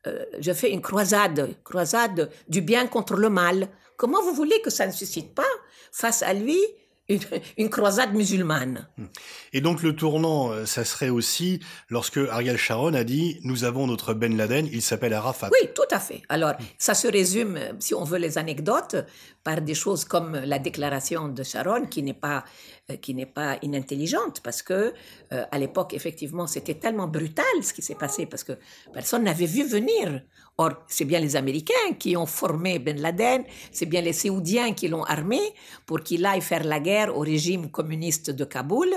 euh, 0.08 0.24
je 0.40 0.52
fais 0.52 0.72
une 0.72 0.82
croisade, 0.82 1.54
croisade 1.62 2.30
du 2.48 2.62
bien 2.62 2.88
contre 2.88 3.14
le 3.14 3.30
mal. 3.30 3.68
Comment 3.96 4.22
vous 4.22 4.34
voulez 4.34 4.60
que 4.60 4.70
ça 4.70 4.88
ne 4.88 4.92
suscite 4.92 5.36
pas 5.36 5.52
face 5.92 6.22
à 6.24 6.34
lui 6.34 6.58
une, 7.08 7.70
croisade 7.70 8.14
musulmane. 8.14 8.86
Hmm. 8.98 9.06
Et 9.52 9.60
donc 9.60 9.82
le 9.82 9.96
tournant, 9.96 10.50
euh, 10.50 10.66
ça 10.66 10.84
serait 10.84 11.08
aussi 11.08 11.60
lorsque 11.88 12.18
Ariel 12.18 12.58
Sharon 12.58 12.94
a 12.94 13.04
dit 13.04 13.38
nous 13.42 13.64
avons 13.64 13.86
notre 13.86 14.14
Ben 14.14 14.36
Laden, 14.36 14.68
il 14.70 14.82
s'appelle 14.82 15.14
Arafat. 15.14 15.48
Oui, 15.50 15.68
tout 15.74 15.88
à 15.90 15.98
fait. 15.98 16.22
Alors 16.28 16.52
ça 16.76 16.94
se 16.94 17.08
résume, 17.08 17.56
euh, 17.56 17.72
si 17.78 17.94
on 17.94 18.04
veut 18.04 18.18
les 18.18 18.36
anecdotes, 18.36 18.96
par 19.42 19.62
des 19.62 19.74
choses 19.74 20.04
comme 20.04 20.36
la 20.36 20.58
déclaration 20.58 21.28
de 21.28 21.42
Sharon 21.42 21.86
qui 21.86 22.02
n'est 22.02 22.12
pas 22.12 22.44
euh, 22.90 22.96
qui 22.96 23.14
n'est 23.14 23.26
pas 23.26 23.56
inintelligente 23.62 24.40
parce 24.42 24.62
que 24.62 24.92
à 25.30 25.58
l'époque 25.58 25.94
effectivement 25.94 26.46
c'était 26.46 26.74
tellement 26.74 27.06
brutal 27.06 27.44
ce 27.62 27.72
qui 27.72 27.82
s'est 27.82 27.94
passé 27.94 28.26
parce 28.26 28.44
que 28.44 28.52
personne 28.92 29.24
n'avait 29.24 29.46
vu 29.46 29.66
venir 29.66 30.22
Or, 30.60 30.72
c'est 30.88 31.04
bien 31.04 31.20
les 31.20 31.36
Américains 31.36 31.92
qui 32.00 32.16
ont 32.16 32.26
formé 32.26 32.80
Ben 32.80 33.00
Laden, 33.00 33.44
c'est 33.70 33.86
bien 33.86 34.00
les 34.00 34.12
Séoudiens 34.12 34.72
qui 34.72 34.88
l'ont 34.88 35.04
armé 35.04 35.38
pour 35.86 36.00
qu'il 36.00 36.26
aille 36.26 36.40
faire 36.40 36.64
la 36.64 36.80
guerre 36.80 37.16
au 37.16 37.20
régime 37.20 37.70
communiste 37.70 38.30
de 38.30 38.44
Kaboul, 38.44 38.92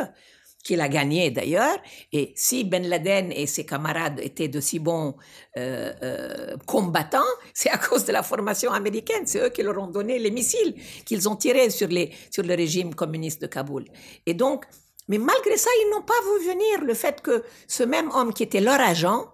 qu'il 0.63 0.81
a 0.81 0.89
gagné 0.89 1.29
d'ailleurs. 1.29 1.77
Et 2.11 2.33
si 2.35 2.63
Ben 2.63 2.87
Laden 2.87 3.31
et 3.31 3.45
ses 3.45 3.63
camarades 3.63 4.19
étaient 4.23 4.47
de 4.47 4.59
si 4.59 4.79
bons 4.79 5.15
euh, 5.55 5.93
euh, 6.01 6.57
combattants, 6.65 7.19
c'est 7.53 7.69
à 7.69 7.77
cause 7.77 8.05
de 8.05 8.11
la 8.11 8.23
formation 8.23 8.71
américaine. 8.71 9.27
C'est 9.27 9.45
eux 9.45 9.49
qui 9.49 9.61
leur 9.61 9.77
ont 9.77 9.85
donné 9.87 10.17
les 10.17 10.31
missiles 10.31 10.73
qu'ils 11.05 11.29
ont 11.29 11.35
tirés 11.35 11.69
sur, 11.69 11.89
sur 12.31 12.43
le 12.43 12.55
régime 12.55 12.95
communiste 12.95 13.39
de 13.39 13.45
Kaboul. 13.45 13.85
Et 14.25 14.33
donc, 14.33 14.65
mais 15.07 15.19
malgré 15.19 15.57
ça, 15.57 15.69
ils 15.83 15.91
n'ont 15.91 16.01
pas 16.01 16.19
vu 16.23 16.47
venir 16.49 16.85
le 16.85 16.95
fait 16.95 17.21
que 17.21 17.43
ce 17.67 17.83
même 17.83 18.09
homme 18.15 18.33
qui 18.33 18.41
était 18.41 18.61
leur 18.61 18.79
agent, 18.79 19.27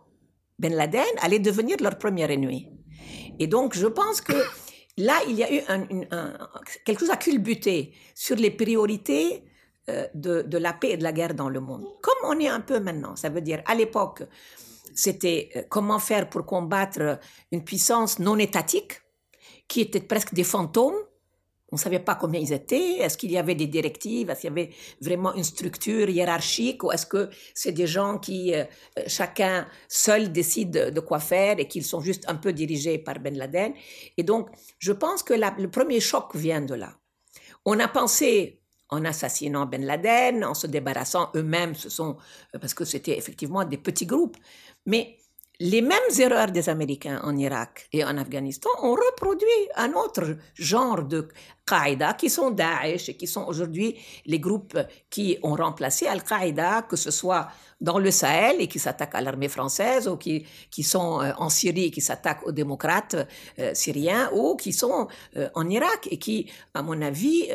Ben 0.60 0.74
Laden 0.74 1.04
allait 1.22 1.40
devenir 1.40 1.78
leur 1.82 1.98
premier 1.98 2.32
ennemi. 2.32 2.70
Et 3.40 3.48
donc, 3.48 3.76
je 3.76 3.88
pense 3.88 4.22
que 4.22 4.34
là, 4.98 5.14
il 5.28 5.36
y 5.36 5.44
a 5.44 5.54
eu 5.54 5.62
quelque 6.86 7.00
chose 7.00 7.12
à 7.12 7.18
culbuter 7.18 7.94
sur 8.16 8.36
les 8.36 8.52
priorités 8.52 9.44
euh, 9.90 10.06
de, 10.14 10.58
la 10.58 10.74
paix 10.74 10.92
et 10.92 10.98
de 10.98 11.04
la 11.04 11.14
guerre 11.14 11.34
dans 11.34 11.48
le 11.48 11.62
monde. 11.62 11.86
Comme 12.02 12.18
on 12.26 12.38
est 12.42 12.50
un 12.50 12.60
peu 12.60 12.80
maintenant, 12.80 13.16
ça 13.16 13.30
veut 13.30 13.40
dire, 13.40 13.62
à 13.66 13.74
l'époque, 13.74 14.24
c'était 14.94 15.50
euh, 15.56 15.64
comment 15.70 16.00
faire 16.00 16.30
pour 16.30 16.46
combattre 16.46 17.20
une 17.54 17.64
puissance 17.64 18.20
non 18.20 18.38
étatique, 18.38 19.02
qui 19.70 19.80
était 19.80 20.02
presque 20.02 20.34
des 20.34 20.44
fantômes, 20.44 20.98
on 21.72 21.76
ne 21.76 21.80
savait 21.80 22.00
pas 22.00 22.16
combien 22.16 22.40
ils 22.40 22.54
étaient. 22.54 23.00
Est-ce 23.00 23.18
qu'il 23.18 23.32
y 23.32 23.38
avait 23.38 23.56
des 23.56 23.68
directives? 23.68 24.30
Est-ce 24.30 24.42
qu'il 24.42 24.50
y 24.50 24.52
avait 24.52 24.70
vraiment 25.02 25.34
une 25.34 25.44
structure 25.44 26.10
hiérarchique? 26.10 26.84
Ou 26.84 26.92
est-ce 26.92 27.06
que 27.06 27.30
c'est 27.54 27.74
des 27.74 27.88
gens 27.88 28.20
qui, 28.20 28.54
euh, 28.56 28.64
chacun 29.08 29.68
seul, 29.90 30.32
décide 30.32 30.72
de 30.72 31.00
quoi 31.02 31.20
faire 31.20 31.60
et 31.60 31.68
qu'ils 31.68 31.84
sont 31.84 32.00
juste 32.00 32.24
un 32.30 32.36
peu 32.36 32.54
dirigés 32.54 32.98
par 32.98 33.20
Ben 33.20 33.38
Laden? 33.38 33.74
Et 34.16 34.24
donc, 34.24 34.50
je 34.80 34.94
pense 34.94 35.24
que 35.24 35.34
le 35.34 35.70
premier 35.70 36.00
choc 36.00 36.36
vient 36.36 36.62
de 36.62 36.76
là. 36.76 36.94
On 37.66 37.78
a 37.80 37.88
pensé, 37.90 38.62
en 38.90 39.04
assassinant 39.04 39.66
Ben 39.66 39.84
Laden, 39.84 40.46
en 40.46 40.54
se 40.54 40.68
débarrassant 40.68 41.32
eux-mêmes, 41.36 41.76
ce 41.76 41.90
sont, 41.90 42.16
euh, 42.56 42.60
parce 42.60 42.74
que 42.74 42.86
c'était 42.86 43.18
effectivement 43.18 43.66
des 43.66 43.78
petits 43.78 44.06
groupes. 44.06 44.38
Mais 44.86 45.18
les 45.60 45.82
mêmes 45.82 46.12
erreurs 46.20 46.52
des 46.52 46.70
Américains 46.70 47.20
en 47.24 47.36
Irak 47.36 47.88
et 47.92 48.04
en 48.04 48.16
Afghanistan 48.18 48.70
ont 48.84 48.92
reproduit 48.94 49.48
un 49.76 49.92
autre 49.94 50.38
genre 50.54 51.04
de 51.04 51.28
Qaïda 51.66 52.14
qui 52.14 52.30
sont 52.30 52.52
Daesh 52.52 53.10
et 53.10 53.18
qui 53.18 53.26
sont 53.26 53.44
aujourd'hui 53.46 53.98
les 54.28 54.40
groupes 54.40 54.78
qui 55.10 55.40
ont 55.42 55.56
remplacé 55.56 56.06
Al-Qaïda, 56.06 56.84
que 56.84 56.96
ce 56.96 57.10
soit 57.10 57.48
dans 57.82 57.98
le 57.98 58.12
Sahel 58.12 58.62
et 58.62 58.68
qui 58.68 58.78
s'attaquent 58.78 59.16
à 59.16 59.22
l'armée 59.22 59.50
française 59.50 60.08
ou 60.08 60.18
qui, 60.18 60.46
sont 60.84 61.22
euh, 61.22 61.32
en 61.38 61.50
Syrie 61.50 61.86
et 61.86 61.92
qui 61.92 62.02
s'attaquent 62.02 62.46
aux 62.46 62.52
démocrates 62.52 63.16
euh, 63.58 63.74
syriens 63.74 64.30
ou 64.34 64.56
qui 64.56 64.74
sont 64.74 65.08
euh, 65.38 65.50
en 65.56 65.68
Irak 65.70 66.08
et 66.12 66.20
qui, 66.20 66.52
à 66.76 66.84
mon 66.84 67.02
avis, 67.02 67.50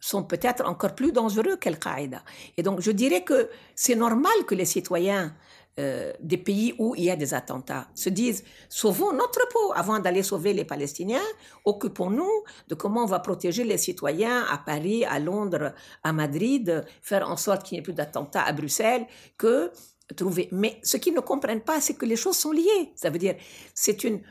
sont 0.00 0.24
peut-être 0.24 0.66
encore 0.66 0.94
plus 0.94 1.12
dangereux 1.12 1.56
qu'Al-Qaïda. 1.56 2.22
Et 2.56 2.62
donc, 2.62 2.80
je 2.80 2.90
dirais 2.90 3.22
que 3.22 3.50
c'est 3.74 3.94
normal 3.94 4.32
que 4.46 4.54
les 4.54 4.64
citoyens 4.64 5.34
euh, 5.80 6.12
des 6.20 6.38
pays 6.38 6.72
où 6.78 6.94
il 6.96 7.04
y 7.04 7.10
a 7.10 7.16
des 7.16 7.34
attentats 7.34 7.88
se 7.94 8.08
disent 8.08 8.44
sauvons 8.68 9.12
notre 9.12 9.48
peau 9.48 9.72
avant 9.74 9.98
d'aller 9.98 10.22
sauver 10.22 10.52
les 10.52 10.64
Palestiniens, 10.64 11.26
occupons-nous 11.64 12.30
de 12.68 12.74
comment 12.76 13.02
on 13.02 13.06
va 13.06 13.18
protéger 13.18 13.64
les 13.64 13.78
citoyens 13.78 14.44
à 14.50 14.58
Paris, 14.58 15.04
à 15.04 15.18
Londres, 15.18 15.74
à 16.04 16.12
Madrid, 16.12 16.84
faire 17.02 17.28
en 17.28 17.36
sorte 17.36 17.64
qu'il 17.64 17.74
n'y 17.76 17.80
ait 17.80 17.82
plus 17.82 17.92
d'attentats 17.92 18.42
à 18.42 18.52
Bruxelles, 18.52 19.06
que 19.36 19.72
trouver. 20.16 20.48
Mais 20.52 20.78
ce 20.82 20.96
qu'ils 20.96 21.14
ne 21.14 21.20
comprennent 21.20 21.64
pas, 21.64 21.80
c'est 21.80 21.94
que 21.94 22.06
les 22.06 22.16
choses 22.16 22.36
sont 22.36 22.52
liées. 22.52 22.92
Ça 22.94 23.10
veut 23.10 23.18
dire, 23.18 23.34
c'est 23.74 24.04
une. 24.04 24.22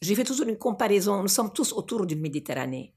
J'ai 0.00 0.14
fait 0.14 0.24
toujours 0.24 0.48
une 0.48 0.56
comparaison. 0.56 1.20
Nous 1.20 1.28
sommes 1.28 1.52
tous 1.52 1.72
autour 1.72 2.06
d'une 2.06 2.20
Méditerranée 2.20 2.94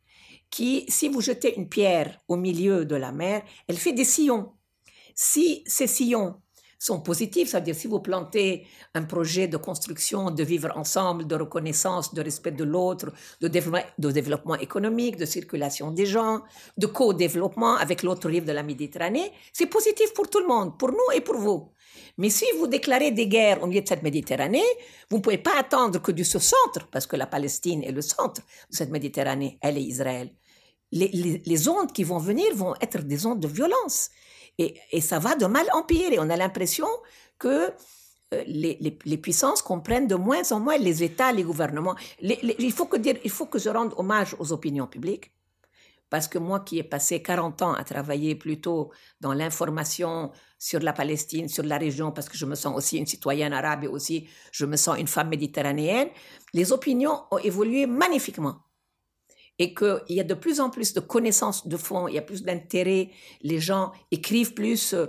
qui, 0.49 0.85
si 0.87 1.09
vous 1.09 1.19
jetez 1.19 1.55
une 1.57 1.67
pierre 1.67 2.19
au 2.27 2.35
milieu 2.35 2.85
de 2.85 2.95
la 2.95 3.11
mer, 3.11 3.41
elle 3.67 3.77
fait 3.77 3.91
des 3.91 4.05
sillons. 4.05 4.53
Si 5.15 5.63
ces 5.65 5.87
sillons 5.87 6.35
sont 6.83 6.99
positifs, 6.99 7.49
c'est-à-dire 7.49 7.75
si 7.75 7.87
vous 7.87 7.99
plantez 7.99 8.67
un 8.93 9.03
projet 9.03 9.47
de 9.47 9.57
construction, 9.57 10.31
de 10.31 10.43
vivre 10.43 10.71
ensemble, 10.75 11.25
de 11.25 11.35
reconnaissance, 11.35 12.13
de 12.13 12.21
respect 12.21 12.51
de 12.51 12.65
l'autre, 12.65 13.13
de 13.39 13.47
développement, 14.11 14.55
économique, 14.55 15.15
de 15.15 15.25
circulation 15.25 15.91
des 15.91 16.05
gens, 16.05 16.41
de 16.77 16.87
co-développement 16.87 17.75
avec 17.77 18.03
l'autre 18.03 18.27
rive 18.29 18.43
de 18.43 18.51
la 18.51 18.63
Méditerranée, 18.63 19.31
c'est 19.53 19.67
positif 19.67 20.13
pour 20.13 20.29
tout 20.29 20.39
le 20.39 20.47
monde, 20.47 20.77
pour 20.77 20.91
nous 20.91 21.09
et 21.15 21.21
pour 21.21 21.37
vous. 21.37 21.69
Mais 22.17 22.29
si 22.29 22.45
vous 22.57 22.67
déclarez 22.67 23.11
des 23.11 23.27
guerres 23.27 23.63
au 23.63 23.67
milieu 23.67 23.81
de 23.81 23.87
cette 23.87 24.03
Méditerranée, 24.03 24.61
vous 25.09 25.17
ne 25.17 25.21
pouvez 25.21 25.37
pas 25.37 25.57
attendre 25.57 26.01
que 26.01 26.11
du 26.11 26.25
ce 26.25 26.39
centre, 26.39 26.87
parce 26.91 27.07
que 27.07 27.15
la 27.15 27.27
Palestine 27.27 27.83
est 27.83 27.91
le 27.91 28.01
centre 28.01 28.41
de 28.69 28.75
cette 28.75 28.89
Méditerranée, 28.89 29.57
elle 29.61 29.77
est 29.77 29.83
Israël. 29.83 30.31
Les 30.91 31.69
ondes 31.69 31.91
qui 31.91 32.03
vont 32.03 32.19
venir 32.19 32.53
vont 32.53 32.75
être 32.81 33.01
des 33.03 33.25
ondes 33.25 33.39
de 33.39 33.47
violence. 33.47 34.09
Et, 34.57 35.01
ça 35.01 35.19
va 35.19 35.35
de 35.35 35.45
mal 35.45 35.65
en 35.73 35.83
pire. 35.83 36.11
Et 36.11 36.19
on 36.19 36.29
a 36.29 36.37
l'impression 36.37 36.87
que 37.39 37.71
euh, 38.33 38.43
les, 38.45 39.17
puissances 39.17 39.61
comprennent 39.61 40.07
de 40.07 40.15
moins 40.15 40.51
en 40.51 40.59
moins 40.59 40.77
les 40.77 41.03
États, 41.03 41.31
les 41.31 41.43
gouvernements. 41.43 41.95
il, 42.21 42.71
faut 42.71 42.85
que 42.85 42.97
dire, 42.97 43.17
il 43.23 43.31
faut 43.31 43.47
que 43.47 43.59
je 43.59 43.69
rende 43.69 43.93
hommage 43.97 44.35
aux 44.39 44.51
opinions 44.53 44.87
publiques. 44.87 45.31
Parce 46.09 46.27
que 46.27 46.37
moi 46.37 46.59
qui 46.59 46.77
ai 46.77 46.83
passé 46.83 47.23
40 47.23 47.63
ans 47.63 47.73
à 47.73 47.83
travailler 47.83 48.35
plutôt 48.35 48.91
dans 49.19 49.33
l'information 49.33 50.31
sur 50.59 50.79
la 50.79 50.93
Palestine, 50.93 51.49
sur 51.49 51.63
la 51.63 51.79
région, 51.79 52.11
parce 52.11 52.29
que 52.29 52.37
je 52.37 52.45
me 52.45 52.53
sens 52.53 52.77
aussi 52.77 52.99
une 52.99 53.07
citoyenne 53.07 53.51
arabe 53.51 53.85
et 53.85 53.87
aussi 53.87 54.29
je 54.51 54.65
me 54.67 54.77
sens 54.77 54.99
une 54.99 55.07
femme 55.07 55.29
méditerranéenne, 55.29 56.09
les 56.53 56.71
opinions 56.71 57.23
ont 57.31 57.39
évolué 57.39 57.87
magnifiquement 57.87 58.57
et 59.59 59.73
qu'il 59.73 60.01
y 60.09 60.19
a 60.19 60.23
de 60.23 60.33
plus 60.33 60.59
en 60.59 60.69
plus 60.69 60.93
de 60.93 60.99
connaissances 60.99 61.67
de 61.67 61.77
fond, 61.77 62.07
il 62.07 62.15
y 62.15 62.17
a 62.17 62.21
plus 62.21 62.43
d'intérêt, 62.43 63.09
les 63.41 63.59
gens 63.59 63.91
écrivent 64.11 64.53
plus. 64.53 64.93
Euh, 64.93 65.07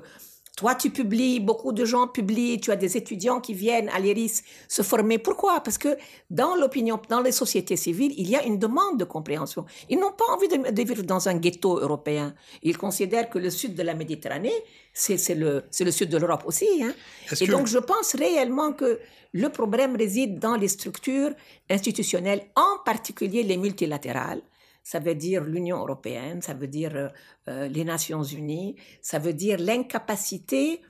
toi, 0.57 0.77
tu 0.77 0.91
publies, 0.91 1.41
beaucoup 1.41 1.73
de 1.73 1.85
gens 1.85 2.07
publient, 2.07 2.61
tu 2.61 2.71
as 2.71 2.77
des 2.77 2.97
étudiants 2.97 3.41
qui 3.41 3.55
viennent 3.55 3.89
à 3.89 3.99
l'IRIS 3.99 4.43
se 4.69 4.83
former. 4.83 5.19
Pourquoi? 5.19 5.61
Parce 5.61 5.79
que 5.79 5.97
dans 6.31 6.55
l'opinion, 6.55 7.01
dans 7.09 7.21
les 7.21 7.33
sociétés 7.33 7.77
civiles, 7.77 8.15
il 8.17 8.31
y 8.31 8.37
a 8.37 8.45
une 8.45 8.61
demande 8.61 8.97
de 8.99 9.05
compréhension. 9.05 9.65
Ils 9.89 9.99
n'ont 9.99 10.13
pas 10.13 10.27
envie 10.33 10.47
de, 10.47 10.83
vivre 10.85 11.03
dans 11.03 11.29
un 11.29 11.35
ghetto 11.35 11.81
européen. 11.81 12.35
Ils 12.63 12.79
considèrent 12.79 13.29
que 13.31 13.41
le 13.41 13.51
sud 13.51 13.75
de 13.75 13.83
la 13.83 13.95
Méditerranée, 13.95 14.55
c'est 14.93 15.35
le, 15.35 15.65
le 15.81 15.91
sud 15.91 16.09
de 16.09 16.19
l'Europe 16.19 16.45
aussi. 16.47 16.69
Hein. 16.85 16.95
Et 17.41 17.49
donc, 17.49 17.67
je 17.67 17.79
pense 17.79 18.15
réellement 18.15 18.73
que 18.73 19.01
le 19.33 19.49
problème 19.49 19.97
réside 19.97 20.39
dans 20.39 20.55
les 20.55 20.69
structures 20.69 21.33
institutionnelles, 21.69 22.47
en 22.55 22.79
particulier 22.85 23.43
les 23.43 23.57
multilatérales. 23.57 24.43
Ça 24.85 24.99
veut 24.99 25.15
dire 25.15 25.43
l'Union 25.43 25.79
européenne, 25.79 26.43
ça 26.43 26.53
veut 26.53 26.69
dire 26.69 26.95
euh, 26.95 27.09
euh, 27.49 27.69
les 27.69 27.85
Nations 27.85 28.23
unies, 28.23 28.77
ça 29.01 29.19
veut 29.19 29.33
dire 29.33 29.59
l'incapacité 29.59 30.83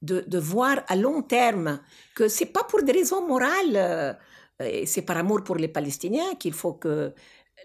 de, 0.00 0.38
voir 0.38 0.82
à 0.88 0.96
long 0.96 1.22
terme 1.22 1.80
que 2.14 2.28
c'est 2.28 2.46
pas 2.46 2.64
pour 2.64 2.82
des 2.82 2.92
raisons 2.92 3.26
morales, 3.26 3.76
euh, 3.76 4.12
c'est 4.86 5.02
par 5.02 5.18
amour 5.18 5.44
pour 5.44 5.56
les 5.56 5.68
Palestiniens 5.68 6.34
qu'il 6.38 6.54
faut 6.54 6.74
que 6.74 7.14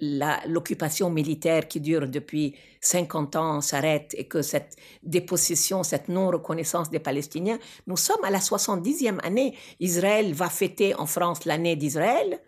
l'occupation 0.01 1.09
militaire 1.09 1.67
qui 1.67 1.81
dure 1.81 2.07
depuis 2.07 2.55
50 2.81 3.35
ans 3.35 3.61
s'arrête 3.61 4.15
et 4.17 4.27
que 4.27 4.41
cette 4.41 4.75
dépossession, 5.03 5.83
cette 5.83 6.07
non-reconnaissance 6.07 6.89
des 6.89 6.99
Palestiniens, 6.99 7.59
nous 7.87 7.97
sommes 7.97 8.23
à 8.23 8.29
la 8.29 8.39
70e 8.39 9.19
année. 9.25 9.55
Israël 9.79 10.33
va 10.33 10.49
fêter 10.49 10.95
en 10.95 11.05
France 11.05 11.43
l'année 11.45 11.75
d'Israël 11.75 12.39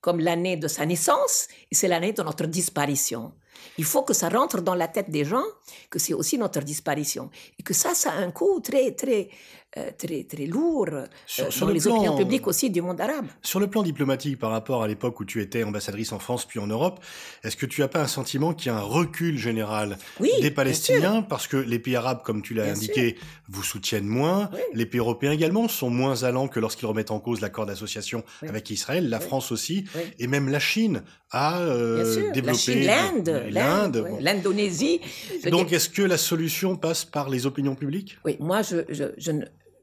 comme 0.00 0.20
l'année 0.20 0.56
de 0.56 0.68
sa 0.68 0.86
naissance 0.86 1.48
et 1.70 1.74
c'est 1.74 1.88
l'année 1.88 2.12
de 2.12 2.22
notre 2.22 2.46
disparition. 2.46 3.32
Il 3.78 3.84
faut 3.84 4.02
que 4.02 4.14
ça 4.14 4.28
rentre 4.28 4.60
dans 4.62 4.74
la 4.74 4.88
tête 4.88 5.10
des 5.10 5.24
gens 5.24 5.44
que 5.90 5.98
c'est 5.98 6.14
aussi 6.14 6.38
notre 6.38 6.60
disparition 6.60 7.30
et 7.58 7.62
que 7.62 7.74
ça, 7.74 7.94
ça 7.94 8.12
a 8.12 8.16
un 8.16 8.30
coût 8.30 8.60
très, 8.60 8.92
très, 8.92 9.28
euh, 9.76 9.90
très, 9.96 10.24
très 10.24 10.46
lourd 10.46 10.88
euh, 10.90 11.06
sur, 11.26 11.70
les 11.70 11.86
opinions 11.86 12.16
publiques 12.16 12.48
aussi 12.48 12.70
du 12.70 12.82
monde 12.82 13.00
arabe. 13.00 13.26
Sur 13.40 13.60
le 13.60 13.68
plan 13.68 13.84
diplomatique, 13.84 14.36
par 14.36 14.50
rapport 14.50 14.82
à 14.82 14.88
l'époque 14.88 15.20
où 15.20 15.24
tu 15.24 15.40
étais 15.40 15.62
ambassadrice 15.62 16.10
en 16.10 16.18
France 16.18 16.44
puis 16.44 16.58
en 16.58 16.66
Europe, 16.66 16.98
est-ce 17.44 17.56
que 17.56 17.66
tu 17.66 17.80
n'as 17.80 17.86
pas 17.86 18.00
un 18.00 18.08
sentiment 18.08 18.52
qu'il 18.52 18.72
y 18.72 18.74
a 18.74 18.78
un 18.78 18.82
recul 18.82 19.38
général 19.38 19.96
des 20.40 20.50
Palestiniens 20.50 21.22
parce 21.22 21.46
que 21.46 21.56
les 21.56 21.78
pays 21.78 21.94
arabes, 21.94 22.22
comme 22.24 22.42
tu 22.42 22.52
l'as 22.52 22.68
indiqué, 22.68 23.16
vous 23.48 23.62
soutiennent 23.62 24.08
moins, 24.08 24.50
les 24.74 24.86
pays 24.86 24.98
européens 24.98 25.30
également 25.30 25.68
sont 25.68 25.88
moins 25.88 26.24
allants 26.24 26.48
que 26.48 26.58
lorsqu'ils 26.58 26.86
remettent 26.86 27.12
en 27.12 27.20
cause 27.20 27.40
l'accord 27.40 27.66
d'association 27.66 28.24
avec 28.42 28.70
Israël, 28.70 29.08
la 29.08 29.20
France 29.20 29.52
aussi, 29.52 29.84
et 30.18 30.26
même 30.26 30.48
la 30.48 30.58
Chine 30.58 31.04
a 31.30 31.60
euh, 31.60 32.32
développé 32.32 32.82
l'Inde, 32.82 33.44
l'Inde, 33.50 34.04
l'Indonésie. 34.20 35.00
Donc, 35.48 35.72
est-ce 35.72 35.88
que 35.88 36.02
la 36.02 36.18
solution 36.18 36.76
passe 36.76 37.04
par 37.04 37.30
les 37.30 37.46
opinions 37.46 37.76
publiques? 37.76 38.18
Oui, 38.24 38.36
moi, 38.40 38.62
je, 38.62 38.78
je, 38.88 39.04
je 39.16 39.30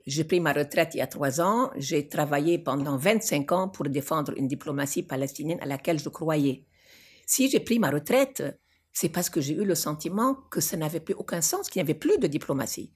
j'ai 0.08 0.24
pris 0.24 0.40
ma 0.40 0.54
retraite 0.54 0.92
il 0.94 1.00
y 1.00 1.02
a 1.02 1.08
trois 1.08 1.42
ans. 1.42 1.70
J'ai 1.76 2.08
travaillé 2.08 2.58
pendant 2.58 2.98
25 2.98 3.52
ans 3.52 3.68
pour 3.68 3.90
défendre 3.90 4.34
une 4.38 4.48
diplomatie 4.48 5.04
palestinienne 5.04 5.60
à 5.62 5.66
laquelle 5.66 6.00
je 6.00 6.08
croyais. 6.08 6.64
Si 7.26 7.50
j'ai 7.50 7.60
pris 7.60 7.78
ma 7.78 7.90
retraite, 7.90 8.42
c'est 8.94 9.10
parce 9.10 9.30
que 9.30 9.42
j'ai 9.42 9.54
eu 9.54 9.66
le 9.66 9.76
sentiment 9.76 10.36
que 10.50 10.62
ça 10.62 10.78
n'avait 10.78 11.02
plus 11.02 11.14
aucun 11.14 11.42
sens, 11.42 11.70
qu'il 11.70 11.82
n'y 11.82 11.90
avait 11.90 12.00
plus 12.00 12.18
de 12.20 12.28
diplomatie, 12.28 12.90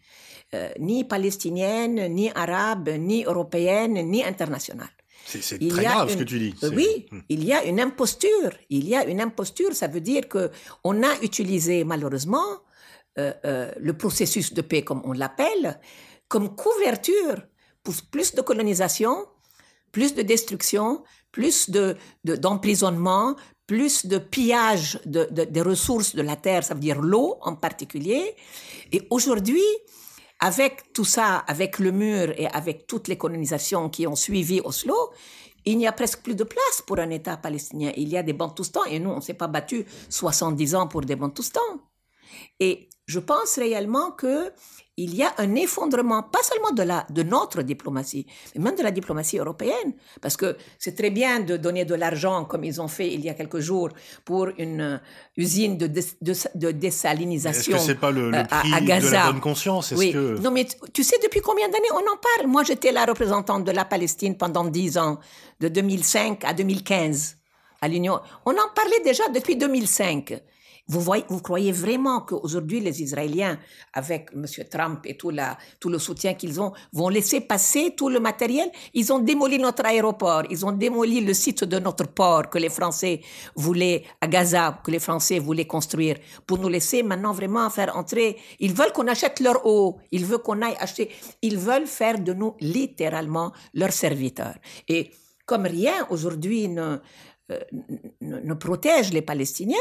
euh, 0.56 0.70
ni 0.80 1.04
palestinienne, 1.04 2.08
ni 2.14 2.32
arabe, 2.32 2.90
ni 2.98 3.26
européenne, 3.26 4.10
ni 4.10 4.24
internationale. 4.24 4.90
C'est 5.26 5.60
très 5.70 5.84
grave 5.84 6.10
ce 6.10 6.18
que 6.18 6.24
tu 6.24 6.40
dis. 6.40 6.56
Oui, 6.74 7.08
hmm. 7.12 7.20
il 7.30 7.44
y 7.44 7.54
a 7.54 7.66
une 7.66 7.80
imposture. 7.80 8.52
Il 8.70 8.88
y 8.88 8.96
a 8.96 9.06
une 9.06 9.22
imposture. 9.22 9.74
Ça 9.74 9.88
veut 9.88 10.02
dire 10.02 10.28
que 10.30 10.50
on 10.86 11.04
a 11.04 11.14
utilisé 11.22 11.84
malheureusement 11.84 12.48
euh, 13.20 13.34
euh, 13.44 13.72
le 13.78 13.94
processus 13.94 14.54
de 14.54 14.62
paix, 14.62 14.84
comme 14.84 15.02
on 15.04 15.12
l'appelle, 15.12 15.80
comme 16.32 16.56
couverture 16.56 17.44
pour 17.84 17.94
plus 18.10 18.34
de 18.34 18.42
colonisation, 18.42 19.28
plus 19.92 20.16
de 20.16 20.22
destruction, 20.22 21.04
plus 21.34 21.70
de, 21.70 21.98
d'emprisonnement, 22.24 23.36
plus 23.68 24.06
de 24.06 24.18
pillage 24.18 25.00
des 25.06 25.62
ressources 25.62 26.16
de 26.16 26.22
la 26.22 26.38
terre, 26.38 26.64
ça 26.64 26.74
veut 26.74 26.80
dire 26.80 27.02
l'eau 27.02 27.38
en 27.42 27.56
particulier. 27.56 28.36
Et 28.94 29.06
aujourd'hui, 29.10 29.68
avec 30.40 30.94
tout 30.94 31.04
ça, 31.06 31.40
avec 31.48 31.80
le 31.80 31.92
mur 31.92 32.34
et 32.38 32.48
avec 32.48 32.88
toutes 32.88 33.10
les 33.10 33.18
colonisations 33.18 33.90
qui 33.90 34.08
ont 34.08 34.16
suivi 34.16 34.62
Oslo, 34.64 35.12
il 35.66 35.78
n'y 35.78 35.86
a 35.86 35.92
presque 35.92 36.22
plus 36.22 36.36
de 36.36 36.46
place 36.46 36.82
pour 36.88 36.98
un 37.00 37.10
État 37.10 37.36
palestinien. 37.36 37.92
Il 37.98 38.08
y 38.08 38.18
a 38.18 38.24
des 38.24 38.34
Bantoustans 38.34 38.88
et 38.90 39.00
nous, 39.00 39.10
on 39.10 39.18
ne 39.18 39.22
s'est 39.22 39.36
pas 39.36 39.48
battu 39.48 39.86
70 40.10 40.76
ans 40.76 40.88
pour 40.88 41.02
des 41.02 41.18
Bantoustans. 41.18 41.82
Et 42.60 42.90
je 43.12 43.20
pense 43.20 43.58
réellement 43.58 44.12
que 44.12 44.52
il 44.98 45.16
y 45.16 45.24
a 45.24 45.34
un 45.38 45.56
effondrement, 45.56 46.22
pas 46.22 46.44
seulement 46.44 46.72
de, 46.72 46.84
la, 46.84 47.08
de 47.10 47.24
notre 47.24 47.62
diplomatie, 47.64 48.26
mais 48.54 48.62
même 48.66 48.76
de 48.76 48.84
la 48.84 48.92
diplomatie 48.92 49.38
européenne. 49.40 49.94
Parce 50.22 50.38
que 50.38 50.58
c'est 50.78 50.96
très 50.96 51.10
bien 51.10 51.40
de 51.40 51.58
donner 51.58 51.86
de 51.86 51.96
l'argent, 51.96 52.46
comme 52.46 52.64
ils 52.64 52.80
ont 52.82 52.88
fait 52.88 53.12
il 53.12 53.22
y 53.22 53.30
a 53.30 53.34
quelques 53.34 53.60
jours, 53.60 53.90
pour 54.26 54.50
une 54.58 54.82
euh, 54.82 54.98
usine 55.38 55.78
de, 55.78 55.88
de, 55.88 56.72
désalinisation 56.72 57.76
Est-ce 57.76 57.84
que 57.84 57.92
c'est 57.92 58.00
pas 58.00 58.12
le, 58.12 58.34
euh, 58.34 58.44
prix 58.44 58.74
à, 58.74 58.82
Gaza. 58.82 59.08
de 59.08 59.14
la 59.14 59.32
bonne 59.32 59.42
conscience? 59.42 59.94
Oui. 59.98 60.14
Non, 60.14 60.52
mais 60.52 60.68
tu 60.94 61.04
sais 61.04 61.18
depuis 61.24 61.42
combien 61.42 61.70
d'années 61.70 61.94
on 61.94 62.06
en 62.14 62.18
parle? 62.18 62.48
Moi, 62.48 62.64
j'étais 62.64 62.92
la 62.92 63.06
représentante 63.06 63.64
de 63.64 63.72
la 63.72 63.86
Palestine 63.86 64.38
pendant 64.38 64.66
10 64.66 64.98
ans, 64.98 65.20
de 65.62 65.68
2005 65.68 66.44
à 66.46 66.54
2015 66.54 67.38
à 67.82 67.88
l'Union. 67.88 68.20
On 68.46 68.52
en 68.52 68.70
parlait 68.76 69.02
déjà 69.04 69.24
depuis 69.34 69.56
2005. 69.56 70.42
Vous, 70.88 71.40
croyez 71.42 71.72
vraiment 71.72 72.22
qu'aujourd'hui, 72.22 72.80
les 72.80 73.02
Israéliens, 73.02 73.58
avec 73.94 74.30
M. 74.34 74.46
Trump 74.70 75.00
et 75.06 75.16
tout, 75.16 75.32
tout 75.80 75.90
le 75.90 76.00
soutien 76.00 76.34
qu'ils 76.34 76.60
ont, 76.60 76.74
vont 76.92 77.10
laisser 77.10 77.42
passer 77.42 77.94
tout 77.96 78.10
le 78.10 78.20
matériel? 78.20 78.70
Ils 78.94 79.14
ont 79.14 79.20
démoli 79.20 79.58
notre 79.58 79.86
aéroport, 79.86 80.44
ils 80.50 80.66
ont 80.66 80.72
démoli 80.72 81.22
le 81.22 81.34
site 81.34 81.64
de 81.64 81.80
notre 81.80 82.08
port 82.08 82.50
que 82.50 82.58
les 82.58 82.70
Français 82.70 83.22
voulaient 83.56 84.04
à 84.20 84.28
Gaza, 84.28 84.82
que 84.84 84.92
les 84.92 85.00
Français 85.00 85.40
voulaient 85.40 85.68
construire, 85.68 86.18
pour 86.46 86.58
nous 86.58 86.70
laisser 86.70 87.04
maintenant 87.04 87.32
vraiment 87.32 87.70
faire 87.70 87.96
entrer. 87.96 88.38
Ils 88.60 88.74
veulent 88.74 88.92
qu'on 88.92 89.08
achète 89.08 89.40
leur 89.40 89.66
eau, 89.66 90.00
ils 90.12 90.26
veulent 90.26 90.42
qu'on 90.42 90.62
aille 90.62 90.76
acheter, 90.80 91.10
ils 91.42 91.58
veulent 91.58 91.88
faire 91.88 92.20
de 92.20 92.34
nous 92.34 92.56
littéralement 92.60 93.52
leurs 93.74 93.94
serviteurs. 93.94 94.56
Et 94.88 95.12
comme 95.46 95.66
rien 95.66 96.08
aujourd'hui 96.10 96.68
ne 96.68 96.98
euh, 97.52 97.60
ne, 98.22 98.54
protège 98.54 99.12
les 99.14 99.22
Palestiniens, 99.22 99.78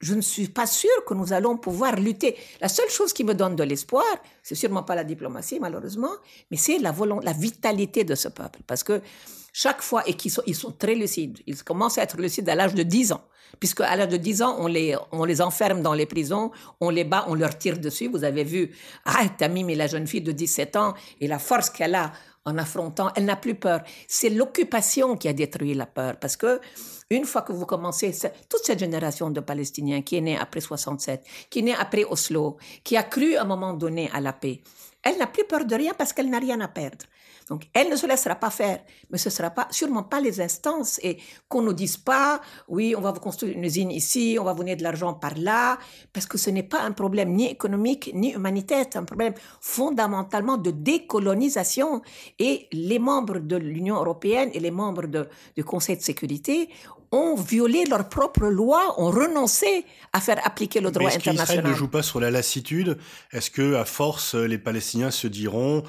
je 0.00 0.14
ne 0.14 0.20
suis 0.20 0.48
pas 0.48 0.66
sûre 0.66 1.04
que 1.06 1.14
nous 1.14 1.32
allons 1.32 1.56
pouvoir 1.56 1.96
lutter. 1.96 2.36
La 2.60 2.68
seule 2.68 2.90
chose 2.90 3.12
qui 3.12 3.24
me 3.24 3.34
donne 3.34 3.56
de 3.56 3.62
l'espoir, 3.62 4.04
c'est 4.42 4.54
sûrement 4.54 4.82
pas 4.82 4.94
la 4.94 5.04
diplomatie 5.04 5.60
malheureusement, 5.60 6.12
mais 6.50 6.56
c'est 6.56 6.78
la, 6.78 6.94
la 7.22 7.32
vitalité 7.32 8.04
de 8.04 8.14
ce 8.14 8.28
peuple. 8.28 8.60
Parce 8.66 8.82
que 8.82 9.00
chaque 9.52 9.82
fois, 9.82 10.02
et 10.08 10.14
qu'ils 10.14 10.30
sont, 10.30 10.42
ils 10.46 10.54
sont 10.54 10.72
très 10.72 10.94
lucides, 10.94 11.38
ils 11.46 11.62
commencent 11.62 11.98
à 11.98 12.02
être 12.02 12.16
lucides 12.16 12.48
à 12.48 12.54
l'âge 12.54 12.74
de 12.74 12.82
10 12.82 13.12
ans. 13.12 13.22
Puisque 13.60 13.82
à 13.82 13.94
l'âge 13.96 14.08
de 14.08 14.16
10 14.16 14.42
ans, 14.42 14.56
on 14.58 14.66
les, 14.66 14.96
on 15.12 15.24
les 15.24 15.42
enferme 15.42 15.82
dans 15.82 15.92
les 15.92 16.06
prisons, 16.06 16.50
on 16.80 16.88
les 16.88 17.04
bat, 17.04 17.26
on 17.28 17.34
leur 17.34 17.56
tire 17.58 17.78
dessus. 17.78 18.08
Vous 18.08 18.24
avez 18.24 18.44
vu, 18.44 18.70
ah, 19.04 19.28
Tamim 19.36 19.68
et 19.68 19.74
la 19.74 19.86
jeune 19.86 20.06
fille 20.06 20.22
de 20.22 20.32
17 20.32 20.76
ans, 20.76 20.94
et 21.20 21.28
la 21.28 21.38
force 21.38 21.68
qu'elle 21.68 21.94
a 21.94 22.12
en 22.44 22.58
affrontant, 22.58 23.10
elle 23.14 23.24
n'a 23.24 23.36
plus 23.36 23.54
peur. 23.54 23.82
C'est 24.08 24.30
l'occupation 24.30 25.16
qui 25.16 25.28
a 25.28 25.32
détruit 25.32 25.74
la 25.74 25.86
peur, 25.86 26.16
parce 26.18 26.36
que 26.36 26.60
une 27.10 27.24
fois 27.24 27.42
que 27.42 27.52
vous 27.52 27.66
commencez, 27.66 28.12
toute 28.48 28.64
cette 28.64 28.78
génération 28.78 29.30
de 29.30 29.40
Palestiniens 29.40 30.02
qui 30.02 30.16
est 30.16 30.20
née 30.20 30.38
après 30.38 30.60
67, 30.60 31.24
qui 31.50 31.58
est 31.60 31.62
née 31.62 31.74
après 31.74 32.04
Oslo, 32.04 32.56
qui 32.84 32.96
a 32.96 33.02
cru 33.02 33.36
à 33.36 33.42
un 33.42 33.44
moment 33.44 33.74
donné 33.74 34.10
à 34.12 34.20
la 34.20 34.32
paix, 34.32 34.62
elle 35.02 35.18
n'a 35.18 35.26
plus 35.26 35.44
peur 35.44 35.64
de 35.64 35.74
rien 35.74 35.92
parce 35.96 36.12
qu'elle 36.12 36.30
n'a 36.30 36.38
rien 36.38 36.60
à 36.60 36.68
perdre. 36.68 37.04
Donc, 37.52 37.68
elle 37.74 37.90
ne 37.90 37.96
se 37.96 38.06
laissera 38.06 38.34
pas 38.34 38.48
faire, 38.48 38.80
mais 39.10 39.18
ce 39.18 39.28
ne 39.28 39.32
sera 39.34 39.50
pas, 39.50 39.68
sûrement 39.70 40.04
pas 40.04 40.22
les 40.22 40.40
instances. 40.40 40.98
Et 41.02 41.18
qu'on 41.50 41.60
ne 41.60 41.74
dise 41.74 41.98
pas, 41.98 42.40
oui, 42.66 42.94
on 42.96 43.02
va 43.02 43.12
vous 43.12 43.20
construire 43.20 43.54
une 43.54 43.64
usine 43.64 43.90
ici, 43.90 44.38
on 44.40 44.44
va 44.44 44.54
vous 44.54 44.60
donner 44.60 44.74
de 44.74 44.82
l'argent 44.82 45.12
par 45.12 45.34
là, 45.36 45.78
parce 46.14 46.24
que 46.24 46.38
ce 46.38 46.48
n'est 46.48 46.62
pas 46.62 46.80
un 46.80 46.92
problème 46.92 47.34
ni 47.34 47.46
économique 47.46 48.10
ni 48.14 48.32
humanitaire, 48.32 48.86
c'est 48.90 48.98
un 48.98 49.04
problème 49.04 49.34
fondamentalement 49.60 50.56
de 50.56 50.70
décolonisation. 50.70 52.00
Et 52.38 52.68
les 52.72 52.98
membres 52.98 53.38
de 53.38 53.56
l'Union 53.56 53.96
européenne 53.96 54.48
et 54.54 54.60
les 54.60 54.70
membres 54.70 55.06
de, 55.06 55.28
du 55.54 55.62
Conseil 55.62 55.98
de 55.98 56.02
sécurité 56.02 56.70
ont 57.14 57.34
violé 57.34 57.84
leurs 57.84 58.08
propres 58.08 58.46
lois, 58.46 58.98
ont 58.98 59.10
renoncé 59.10 59.84
à 60.14 60.22
faire 60.22 60.40
appliquer 60.46 60.80
le 60.80 60.90
droit 60.90 61.10
international. 61.10 61.34
Est-ce 61.34 61.52
qu'Israël 61.52 61.70
ne 61.70 61.74
joue 61.74 61.88
pas 61.88 62.02
sur 62.02 62.18
la 62.18 62.30
lassitude? 62.30 62.96
Est-ce 63.30 63.50
que, 63.50 63.74
à 63.74 63.84
force, 63.84 64.34
les 64.34 64.56
Palestiniens 64.56 65.10
se 65.10 65.26
diront 65.26 65.82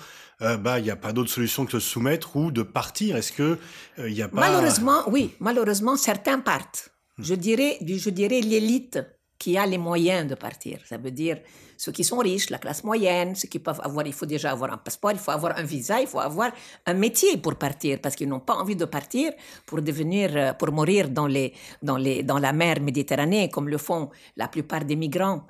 euh, 0.44 0.58
bah 0.58 0.80
il 0.80 0.84
n'y 0.84 0.92
a 0.92 0.96
pas 0.96 1.14
d'autre 1.14 1.30
solution 1.30 1.66
que 1.66 1.74
de 1.74 1.80
se 1.80 1.90
soumettre 1.90 2.36
ou 2.36 2.52
de 2.52 2.64
partir 2.64 3.16
Est-ce 3.16 3.32
que 3.32 3.58
il 3.98 4.22
euh, 4.22 4.26
a 4.26 4.28
pas 4.28 4.42
Malheureusement, 4.42 5.04
oui, 5.08 5.36
malheureusement 5.40 5.96
certains 5.96 6.40
partent. 6.40 6.90
Je 7.20 7.36
dirais, 7.36 7.78
je 7.82 8.10
dirais 8.10 8.42
l'élite 8.42 9.00
qui 9.38 9.58
a 9.58 9.66
les 9.66 9.78
moyens 9.78 10.28
de 10.28 10.36
partir. 10.36 10.80
Ça 10.86 10.98
veut 10.98 11.12
dire 11.12 11.38
ceux 11.78 11.92
qui 11.92 12.04
sont 12.04 12.18
riches, 12.18 12.50
la 12.50 12.60
classe 12.60 12.84
moyenne, 12.84 13.36
ceux 13.36 13.50
qui 13.50 13.60
peuvent 13.60 13.82
avoir, 13.84 14.08
il 14.08 14.14
faut 14.14 14.26
déjà 14.26 14.52
avoir 14.52 14.72
un 14.72 14.78
passeport, 14.78 15.12
il 15.12 15.18
faut 15.18 15.32
avoir 15.32 15.58
un 15.58 15.64
visa, 15.64 16.00
il 16.00 16.08
faut 16.08 16.20
avoir 16.20 16.52
un 16.86 16.94
métier 16.94 17.36
pour 17.38 17.56
partir, 17.56 18.00
parce 18.02 18.16
qu'ils 18.16 18.30
n'ont 18.30 18.40
pas 18.40 18.54
envie 18.54 18.78
de 18.78 18.86
partir 18.86 19.34
pour 19.66 19.82
devenir, 19.82 20.32
euh, 20.34 20.54
pour 20.54 20.72
mourir 20.72 21.10
dans 21.10 21.28
la 21.28 22.54
mer 22.54 22.80
Méditerranée, 22.80 23.50
comme 23.50 23.68
le 23.68 23.78
font 23.78 24.10
la 24.38 24.48
plupart 24.48 24.86
des 24.86 24.96
migrants. 24.96 25.46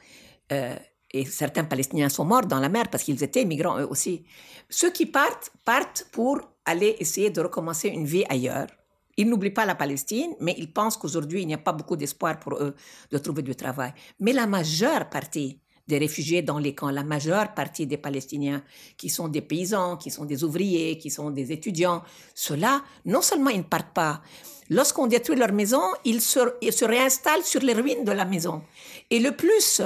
Euh, 0.52 0.76
et 1.14 1.26
certains 1.26 1.64
Palestiniens 1.64 2.10
sont 2.10 2.26
morts 2.26 2.48
dans 2.48 2.60
la 2.60 2.70
mer 2.70 2.90
parce 2.90 3.04
qu'ils 3.04 3.24
étaient 3.24 3.46
migrants 3.46 3.80
eux 3.80 3.88
aussi. 3.88 4.24
Ceux 4.70 4.92
qui 4.92 5.06
partent, 5.06 5.52
partent 5.64 6.08
pour 6.12 6.42
aller 6.66 6.96
essayer 7.00 7.30
de 7.30 7.42
recommencer 7.42 7.90
une 7.90 8.06
vie 8.06 8.26
ailleurs. 8.30 8.68
Ils 9.16 9.30
n'oublient 9.30 9.52
pas 9.52 9.66
la 9.66 9.76
Palestine, 9.76 10.34
mais 10.40 10.56
ils 10.58 10.74
pensent 10.74 10.98
qu'aujourd'hui, 10.98 11.44
il 11.44 11.48
n'y 11.48 11.54
a 11.54 11.60
pas 11.60 11.72
beaucoup 11.72 11.96
d'espoir 11.96 12.40
pour 12.40 12.56
eux 12.56 12.74
de 13.12 13.18
trouver 13.20 13.44
du 13.44 13.56
travail. 13.56 13.94
Mais 14.20 14.34
la 14.34 14.48
majeure 14.48 15.08
partie 15.10 15.60
des 15.88 16.00
réfugiés 16.00 16.42
dans 16.42 16.58
les 16.58 16.74
camps, 16.74 16.90
la 16.90 17.04
majeure 17.04 17.54
partie 17.54 17.86
des 17.86 17.98
Palestiniens, 17.98 18.64
qui 18.98 19.10
sont 19.10 19.28
des 19.28 19.42
paysans, 19.42 19.98
qui 19.98 20.10
sont 20.10 20.26
des 20.26 20.44
ouvriers, 20.44 20.98
qui 20.98 21.12
sont 21.12 21.30
des 21.30 21.52
étudiants, 21.52 22.02
ceux-là, 22.34 22.82
non 23.06 23.22
seulement 23.22 23.50
ils 23.50 23.58
ne 23.58 23.64
partent 23.64 23.94
pas, 23.94 24.22
lorsqu'on 24.70 25.08
détruit 25.08 25.36
leur 25.36 25.52
maison, 25.52 25.82
ils 26.06 26.22
se, 26.22 26.40
ils 26.62 26.74
se 26.74 26.86
réinstallent 26.86 27.44
sur 27.44 27.62
les 27.62 27.74
ruines 27.74 28.06
de 28.06 28.14
la 28.14 28.26
maison. 28.26 28.64
Et 29.10 29.20
le 29.20 29.34
plus 29.36 29.82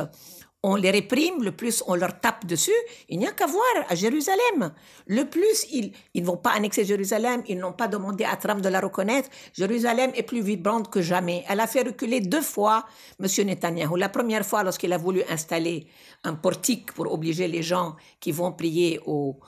on 0.63 0.76
les 0.76 0.91
réprime, 0.91 1.43
le 1.43 1.52
plus 1.52 1.84
on 1.88 1.96
leur 1.96 2.20
tape 2.20 2.46
dessus, 2.46 2.72
il 3.10 3.20
n'y 3.20 3.28
a 3.28 3.32
qu'à 3.32 3.46
voir 3.46 3.63
à 3.88 3.96
Jérusalem. 3.96 4.74
Le 5.06 5.24
plus 5.24 5.67
ils, 5.72 5.91
ne 6.15 6.26
vont 6.26 6.38
pas 6.38 6.52
annexer 6.52 6.84
Jérusalem, 6.84 7.43
ils 7.48 7.58
n'ont 7.58 7.74
pas 7.74 7.88
demandé 7.88 8.24
à 8.24 8.36
Trump 8.36 8.62
de 8.62 8.70
la 8.70 8.80
reconnaître. 8.80 9.30
Jérusalem 9.54 10.12
est 10.15 10.24
plus 10.24 10.41
vibrante 10.41 10.89
que 10.89 11.02
jamais. 11.02 11.43
Elle 11.48 11.60
a 11.60 11.67
fait 11.67 11.84
reculer 11.84 12.22
deux 12.22 12.41
fois 12.41 12.86
M. 13.20 13.28
Netanyahu. 13.46 13.98
La 13.98 14.10
première 14.10 14.46
fois 14.46 14.63
lorsqu'il 14.63 14.91
a 14.93 14.98
voulu 14.98 15.22
installer 15.30 15.88
un 16.24 16.34
portique 16.34 16.91
pour 16.93 17.12
obliger 17.13 17.48
les 17.48 17.62
gens 17.62 17.96
qui 18.20 18.32
vont 18.32 18.52
prier 18.52 19.00
au, 19.06 19.39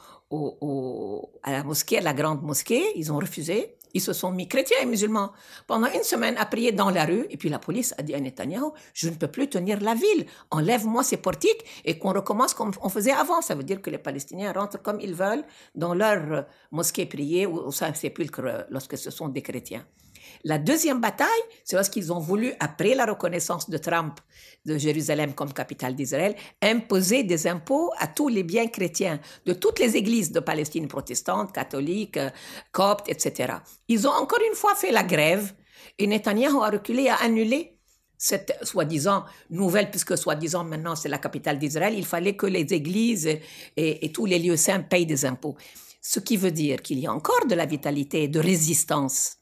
à 1.43 1.52
la 1.52 1.63
mosquée, 1.63 1.98
à 1.98 2.02
la 2.02 2.13
grande 2.13 2.43
mosquée, 2.43 2.84
ils 2.95 3.12
ont 3.12 3.17
refusé. 3.17 3.76
Ils 3.93 4.02
se 4.02 4.13
sont 4.13 4.32
mis, 4.32 4.47
chrétiens 4.47 4.78
et 4.82 4.86
musulmans, 4.86 5.32
pendant 5.67 5.88
une 5.88 6.04
semaine 6.04 6.36
à 6.38 6.45
prier 6.45 6.71
dans 6.71 6.89
la 6.89 7.06
rue. 7.06 7.25
Et 7.30 7.38
puis 7.38 7.49
la 7.49 7.60
police 7.60 7.93
a 7.97 8.04
dit 8.04 8.13
à 8.13 8.19
Netanyahu, 8.19 8.71
je 8.93 9.10
ne 9.10 9.15
peux 9.15 9.28
plus 9.28 9.49
tenir 9.49 9.80
la 9.82 9.95
ville. 9.95 10.25
Enlève-moi 10.52 11.04
ces 11.04 11.17
portiques 11.17 11.63
et 11.86 11.97
qu'on 11.97 12.13
recommence 12.13 12.54
comme 12.54 12.71
on 12.82 12.89
faisait 12.89 13.12
avant. 13.12 13.41
Ça 13.41 13.56
veut 13.56 13.63
dire 13.63 13.82
que 13.82 13.89
les 13.89 13.97
Palestiniens 13.97 14.54
rentrent 14.54 14.82
comme 14.82 14.99
ils 14.99 15.13
veulent 15.13 15.43
dans 15.75 15.93
leur 15.93 16.45
mosquée 16.71 17.06
prier 17.06 17.45
ou 17.45 17.58
au 17.58 17.71
Saint-Sépulcre 17.71 18.65
lorsque 18.69 18.97
ce 18.97 19.12
sont 19.12 19.28
des 19.28 19.41
chrétiens. 19.41 19.86
La 20.45 20.58
deuxième 20.58 21.02
bataille, 21.02 21.28
c'est 21.65 21.75
lorsqu'ils 21.75 22.13
ont 22.13 22.19
voulu, 22.19 22.54
après 22.60 22.95
la 22.95 23.06
reconnaissance 23.06 23.69
de 23.69 23.78
Trump 23.78 24.19
de 24.65 24.78
Jérusalem 24.78 25.34
comme 25.34 25.52
capitale 25.52 25.95
d'Israël, 25.95 26.36
imposer 26.62 27.23
des 27.23 27.47
impôts 27.47 27.91
à 27.97 28.08
tous 28.08 28.30
les 28.30 28.43
biens 28.43 28.67
chrétiens 28.67 29.19
de 29.45 29.54
toutes 29.54 29.80
les 29.80 29.97
églises 29.97 30.32
de 30.32 30.39
Palestine 30.39 30.88
protestantes, 30.88 31.52
catholiques, 31.52 32.19
coptes, 32.71 33.10
etc. 33.10 33.54
Ils 33.88 34.08
ont 34.08 34.12
encore 34.12 34.39
une 34.47 34.56
fois 34.56 34.75
fait 34.75 34.91
la 34.91 35.04
grève 35.04 35.54
et 35.97 36.08
Netanyahu 36.08 36.62
a 36.62 36.69
reculé, 36.69 37.10
a 37.10 37.15
annulé 37.15 37.78
cette 38.17 38.54
soi-disant 38.63 39.25
nouvelle, 39.49 39.89
puisque 39.89 40.17
soi-disant 40.17 40.63
maintenant 40.63 40.95
c'est 40.95 41.10
la 41.10 41.17
capitale 41.17 41.58
d'Israël, 41.58 41.93
il 41.97 42.06
fallait 42.06 42.36
que 42.36 42.45
les 42.45 42.73
églises 42.73 43.28
et, 43.28 43.41
et, 43.78 44.12
tous 44.12 44.25
les 44.25 44.39
lieux 44.39 44.58
saints 44.58 44.82
payent 44.82 45.06
des 45.06 45.25
impôts. 45.25 45.56
Ce 46.02 46.19
qui 46.19 46.36
veut 46.36 46.52
dire 46.52 46.82
qu'il 46.82 46.99
y 46.99 47.08
a 47.08 47.13
encore 47.13 47.45
de 47.47 47.56
la 47.56 47.65
vitalité, 47.65 48.28
de 48.28 48.39
résistance 48.39 49.38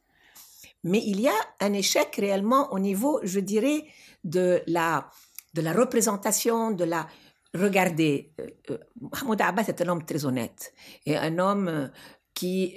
mais 0.83 1.01
il 1.05 1.21
y 1.21 1.27
a 1.27 1.35
un 1.59 1.73
échec 1.73 2.15
réellement 2.17 2.71
au 2.71 2.79
niveau, 2.79 3.19
je 3.23 3.39
dirais, 3.39 3.85
de 4.23 4.61
la, 4.67 5.09
de 5.53 5.61
la 5.61 5.73
représentation, 5.73 6.71
de 6.71 6.83
la... 6.83 7.07
Regardez, 7.53 8.33
euh, 8.39 8.47
euh, 8.71 8.77
Mahmoud 8.99 9.41
Abbas 9.41 9.63
est 9.67 9.81
un 9.81 9.87
homme 9.87 10.05
très 10.05 10.25
honnête 10.25 10.73
et 11.05 11.17
un 11.17 11.39
homme 11.39 11.67
euh, 11.67 11.87
qui 12.33 12.75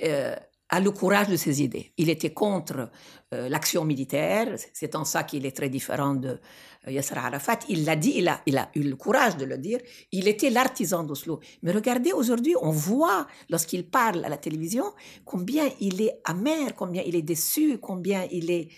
a 0.70 0.80
le 0.80 0.90
courage 0.90 1.28
de 1.28 1.36
ses 1.36 1.62
idées. 1.62 1.92
Il 1.96 2.08
était 2.08 2.32
contre 2.32 2.90
l'action 3.32 3.84
militaire, 3.84 4.56
c'est 4.72 4.96
en 4.96 5.04
ça 5.04 5.22
qu'il 5.22 5.46
est 5.46 5.56
très 5.56 5.68
différent 5.68 6.14
de 6.14 6.40
Yasser 6.88 7.14
Arafat. 7.16 7.60
Il 7.68 7.84
l'a 7.84 7.96
dit, 7.96 8.14
il 8.16 8.28
a, 8.28 8.40
il 8.46 8.56
a 8.56 8.70
eu 8.74 8.82
le 8.82 8.96
courage 8.96 9.36
de 9.36 9.44
le 9.44 9.58
dire. 9.58 9.78
Il 10.12 10.26
était 10.26 10.50
l'artisan 10.50 11.04
d'Oslo. 11.04 11.40
Mais 11.62 11.72
regardez, 11.72 12.12
aujourd'hui, 12.12 12.54
on 12.60 12.70
voit, 12.70 13.26
lorsqu'il 13.48 13.86
parle 13.86 14.24
à 14.24 14.28
la 14.28 14.36
télévision, 14.36 14.84
combien 15.24 15.68
il 15.80 16.00
est 16.02 16.20
amer, 16.24 16.74
combien 16.74 17.02
il 17.04 17.14
est 17.14 17.22
déçu, 17.22 17.78
combien 17.78 18.26
il 18.30 18.50
est 18.50 18.68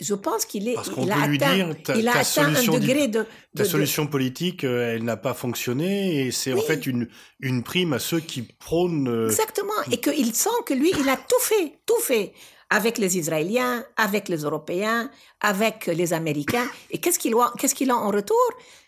je 0.00 0.14
pense 0.14 0.44
qu'il 0.44 0.68
est. 0.68 0.74
Parce 0.74 0.90
qu'on 0.90 1.06
peut 1.06 1.12
a 1.12 1.26
lui 1.26 1.36
atteint, 1.36 1.54
dire, 1.54 1.76
ta, 1.82 1.96
il 1.96 2.06
a 2.08 2.12
ta 2.12 2.18
atteint 2.18 2.24
solution, 2.54 2.74
un 2.74 2.78
degré 2.78 3.08
de. 3.08 3.22
ta 3.22 3.28
de- 3.54 3.62
de- 3.62 3.64
solution 3.64 4.06
politique, 4.06 4.64
euh, 4.64 4.94
elle 4.94 5.04
n'a 5.04 5.16
pas 5.16 5.34
fonctionné 5.34 6.26
et 6.26 6.30
c'est 6.32 6.52
en 6.52 6.60
fait 6.60 6.86
une, 6.86 7.08
une 7.40 7.62
prime 7.62 7.92
à 7.92 7.98
ceux 7.98 8.20
qui 8.20 8.42
prônent. 8.42 9.08
euh, 9.08 9.26
Exactement. 9.28 9.72
Et 9.90 9.98
qu'il 10.00 10.34
sent 10.34 10.48
que 10.66 10.74
lui, 10.74 10.90
il 10.98 11.08
a 11.08 11.16
tout 11.16 11.40
fait, 11.40 11.78
tout 11.86 12.00
fait. 12.00 12.32
Avec 12.68 12.98
les 12.98 13.16
Israéliens, 13.16 13.84
avec 13.96 14.28
les 14.28 14.38
Européens, 14.38 15.08
avec 15.40 15.86
les 15.86 16.12
Américains. 16.12 16.66
Et 16.90 16.98
qu'est-ce 16.98 17.18
qu'il 17.18 17.32
a, 17.34 17.52
qu'est-ce 17.58 17.76
qu'il 17.76 17.90
a 17.92 17.96
en 17.96 18.10
retour? 18.10 18.36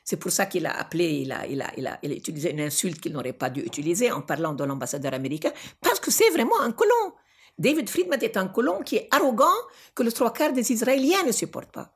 C'est 0.03 0.17
pour 0.17 0.33
ça 0.33 0.47
qu'il 0.47 0.67
a 0.67 0.77
appelé, 0.77 1.21
il 1.25 1.31
a, 1.33 1.47
il, 1.47 1.63
a, 1.63 1.71
il, 1.77 1.87
a, 1.87 1.99
il 2.03 2.11
a 2.11 2.15
utilisé 2.15 2.51
une 2.51 2.61
insulte 2.61 2.99
qu'il 3.01 3.13
n'aurait 3.13 3.35
pas 3.35 3.51
dû 3.51 3.61
utiliser 3.61 4.11
en 4.11 4.23
parlant 4.23 4.53
de 4.53 4.65
l'ambassadeur 4.65 5.15
américain, 5.15 5.53
parce 5.81 6.01
que 6.01 6.11
c'est 6.11 6.31
vraiment 6.31 6.59
un 6.61 6.73
colon. 6.73 7.13
David 7.59 7.89
Friedman 7.91 8.23
est 8.23 8.37
un 8.37 8.49
colon 8.49 8.83
qui 8.83 8.97
est 8.97 9.09
arrogant, 9.11 9.59
que 9.95 10.03
le 10.03 10.13
trois 10.13 10.33
quarts 10.33 10.53
des 10.53 10.73
Israéliens 10.73 11.25
ne 11.27 11.33
supportent 11.33 11.73
pas. 11.73 11.95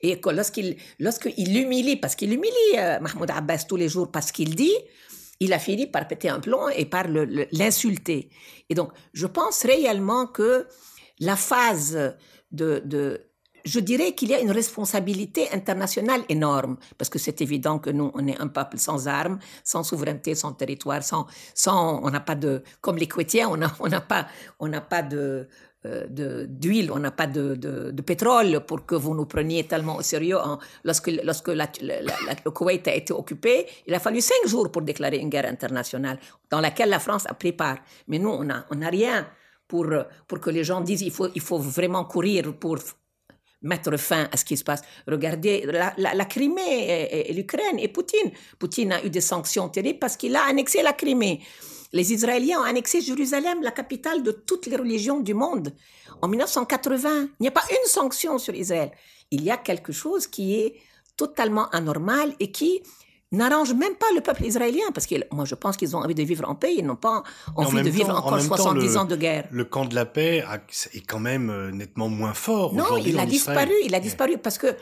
Et 0.00 0.20
lorsqu'il 0.24 0.76
lorsqu'il 0.98 1.54
l'humilie, 1.54 1.96
parce 1.96 2.16
qu'il 2.16 2.32
humilie 2.32 2.76
euh, 2.76 2.98
Mahmoud 3.00 3.30
Abbas 3.30 3.64
tous 3.68 3.76
les 3.76 3.88
jours 3.88 4.10
parce 4.10 4.32
qu'il 4.32 4.56
dit, 4.56 4.76
il 5.38 5.52
a 5.52 5.58
fini 5.58 5.86
par 5.86 6.08
péter 6.08 6.28
un 6.28 6.40
plomb 6.40 6.68
et 6.68 6.86
par 6.86 7.06
l'insulter. 7.52 8.30
Et 8.68 8.74
donc, 8.74 8.92
je 9.12 9.26
pense 9.26 9.62
réellement 9.64 10.26
que 10.26 10.66
la 11.20 11.36
phase 11.36 12.16
de 12.50 13.31
je 13.64 13.80
dirais 13.80 14.14
qu'il 14.14 14.28
y 14.30 14.34
a 14.34 14.40
une 14.40 14.50
responsabilité 14.50 15.50
internationale 15.52 16.22
énorme, 16.28 16.76
parce 16.98 17.08
que 17.08 17.18
c'est 17.18 17.40
évident 17.40 17.78
que 17.78 17.90
nous, 17.90 18.10
on 18.14 18.26
est 18.26 18.38
un 18.40 18.48
peuple 18.48 18.78
sans 18.78 19.08
armes, 19.08 19.38
sans 19.64 19.82
souveraineté, 19.84 20.34
sans 20.34 20.52
territoire, 20.52 21.02
sans, 21.02 21.26
sans 21.54 22.00
on 22.02 22.10
n'a 22.10 22.20
pas 22.20 22.34
de, 22.34 22.62
comme 22.80 22.96
les 22.96 23.06
Chrétiens, 23.06 23.48
on 23.48 23.56
n'a 23.56 23.72
on 23.80 23.88
n'a 23.88 24.00
pas, 24.00 24.26
on 24.58 24.68
n'a 24.68 24.80
pas 24.80 25.02
de, 25.02 25.48
euh, 25.86 26.46
d'huile, 26.48 26.90
on 26.92 26.98
n'a 26.98 27.10
pas 27.10 27.26
de, 27.26 27.54
de, 27.56 27.90
de 27.90 28.02
pétrole 28.02 28.60
pour 28.66 28.86
que 28.86 28.94
vous 28.94 29.14
nous 29.14 29.26
preniez 29.26 29.64
tellement 29.66 29.96
au 29.96 30.02
sérieux. 30.02 30.38
en- 30.38 30.58
lorsque 30.84 31.10
lorsque 31.24 31.48
la- 31.48 31.68
la- 31.80 32.00
la- 32.02 32.36
le 32.44 32.50
Koweït 32.50 32.86
a 32.88 32.94
été 32.94 33.12
occupé, 33.12 33.66
il 33.86 33.94
a 33.94 33.98
fallu 34.00 34.20
cinq 34.20 34.46
jours 34.46 34.70
pour 34.70 34.82
déclarer 34.82 35.18
une 35.18 35.28
guerre 35.28 35.46
internationale 35.48 36.18
dans 36.50 36.60
laquelle 36.60 36.88
la 36.90 36.98
France 37.00 37.24
a 37.28 37.34
pris 37.34 37.52
part. 37.52 37.78
Mais 38.08 38.18
nous, 38.18 38.30
on 38.30 38.44
n'a 38.44 38.66
on 38.70 38.76
n'a 38.76 38.88
rien 38.90 39.26
pour, 39.68 39.86
pour 40.28 40.38
que 40.40 40.50
les 40.50 40.64
gens 40.64 40.80
disent 40.82 41.02
il 41.02 41.10
faut, 41.10 41.28
il 41.34 41.40
faut 41.40 41.58
vraiment 41.58 42.04
courir 42.04 42.54
pour 42.58 42.78
mettre 43.62 43.96
fin 43.98 44.28
à 44.32 44.36
ce 44.36 44.44
qui 44.44 44.56
se 44.56 44.64
passe. 44.64 44.82
Regardez 45.06 45.64
la, 45.66 45.94
la, 45.96 46.24
Crimée 46.24 46.60
et- 47.12 47.30
et 47.30 47.32
l'Ukraine 47.32 47.78
et 47.78 47.88
Poutine. 47.88 48.30
Poutine 48.58 48.92
a 48.92 49.04
eu 49.04 49.10
des 49.10 49.20
sanctions 49.20 49.68
terribles 49.68 49.98
parce 49.98 50.16
qu'il 50.16 50.34
a 50.36 50.44
annexé 50.44 50.82
la 50.82 50.92
Crimée. 50.92 51.40
Les 51.92 52.12
Israéliens 52.12 52.60
ont 52.60 52.64
annexé 52.64 53.00
Jérusalem, 53.02 53.62
la 53.62 53.70
capitale 53.70 54.22
de 54.22 54.32
toutes 54.32 54.66
les 54.66 54.76
religions 54.76 55.20
du 55.20 55.34
monde. 55.34 55.74
En 56.22 56.28
1980, 56.28 57.22
il 57.24 57.28
n'y 57.42 57.48
a 57.48 57.52
pas 57.52 57.64
une 57.70 57.86
sanction 57.88 58.38
sur 58.38 58.54
Israël. 58.54 58.90
Il 59.30 59.42
y 59.42 59.50
a 59.50 59.56
quelque 59.58 59.92
chose 59.92 60.26
qui 60.26 60.54
est 60.60 60.74
totalement 61.16 61.68
anormal 61.70 62.34
et 62.40 62.50
qui 62.50 62.82
n'arrange 63.32 63.72
même 63.74 63.94
pas 63.94 64.06
le 64.14 64.20
peuple 64.20 64.44
israélien, 64.44 64.84
parce 64.94 65.06
que 65.06 65.14
moi 65.34 65.44
je 65.44 65.54
pense 65.54 65.76
qu'ils 65.76 65.96
ont 65.96 66.00
envie 66.00 66.14
de 66.14 66.22
vivre 66.22 66.48
en 66.48 66.54
paix, 66.54 66.74
ils 66.76 66.84
n'ont 66.84 66.96
pas 66.96 67.22
en 67.56 67.64
envie 67.64 67.82
de 67.82 67.90
vivre 67.90 68.10
en 68.10 68.18
encore 68.18 68.38
temps, 68.38 68.56
70 68.56 68.86
le- 68.86 68.96
ans 68.98 69.04
de 69.04 69.16
guerre. 69.16 69.48
Le 69.50 69.64
camp 69.64 69.84
de 69.86 69.94
la 69.94 70.04
paix 70.06 70.42
a- 70.46 70.60
est 70.92 71.06
quand 71.06 71.18
même 71.20 71.48
euh, 71.50 71.70
nettement 71.70 72.08
moins 72.08 72.34
fort 72.34 72.74
Non, 72.74 72.96
il 72.98 73.18
a 73.18 73.22
en 73.22 73.26
Israël. 73.26 73.28
disparu, 73.28 73.72
il 73.84 73.94
a 73.94 74.00
disparu 74.00 74.38
parce 74.38 74.58
que 74.58 74.76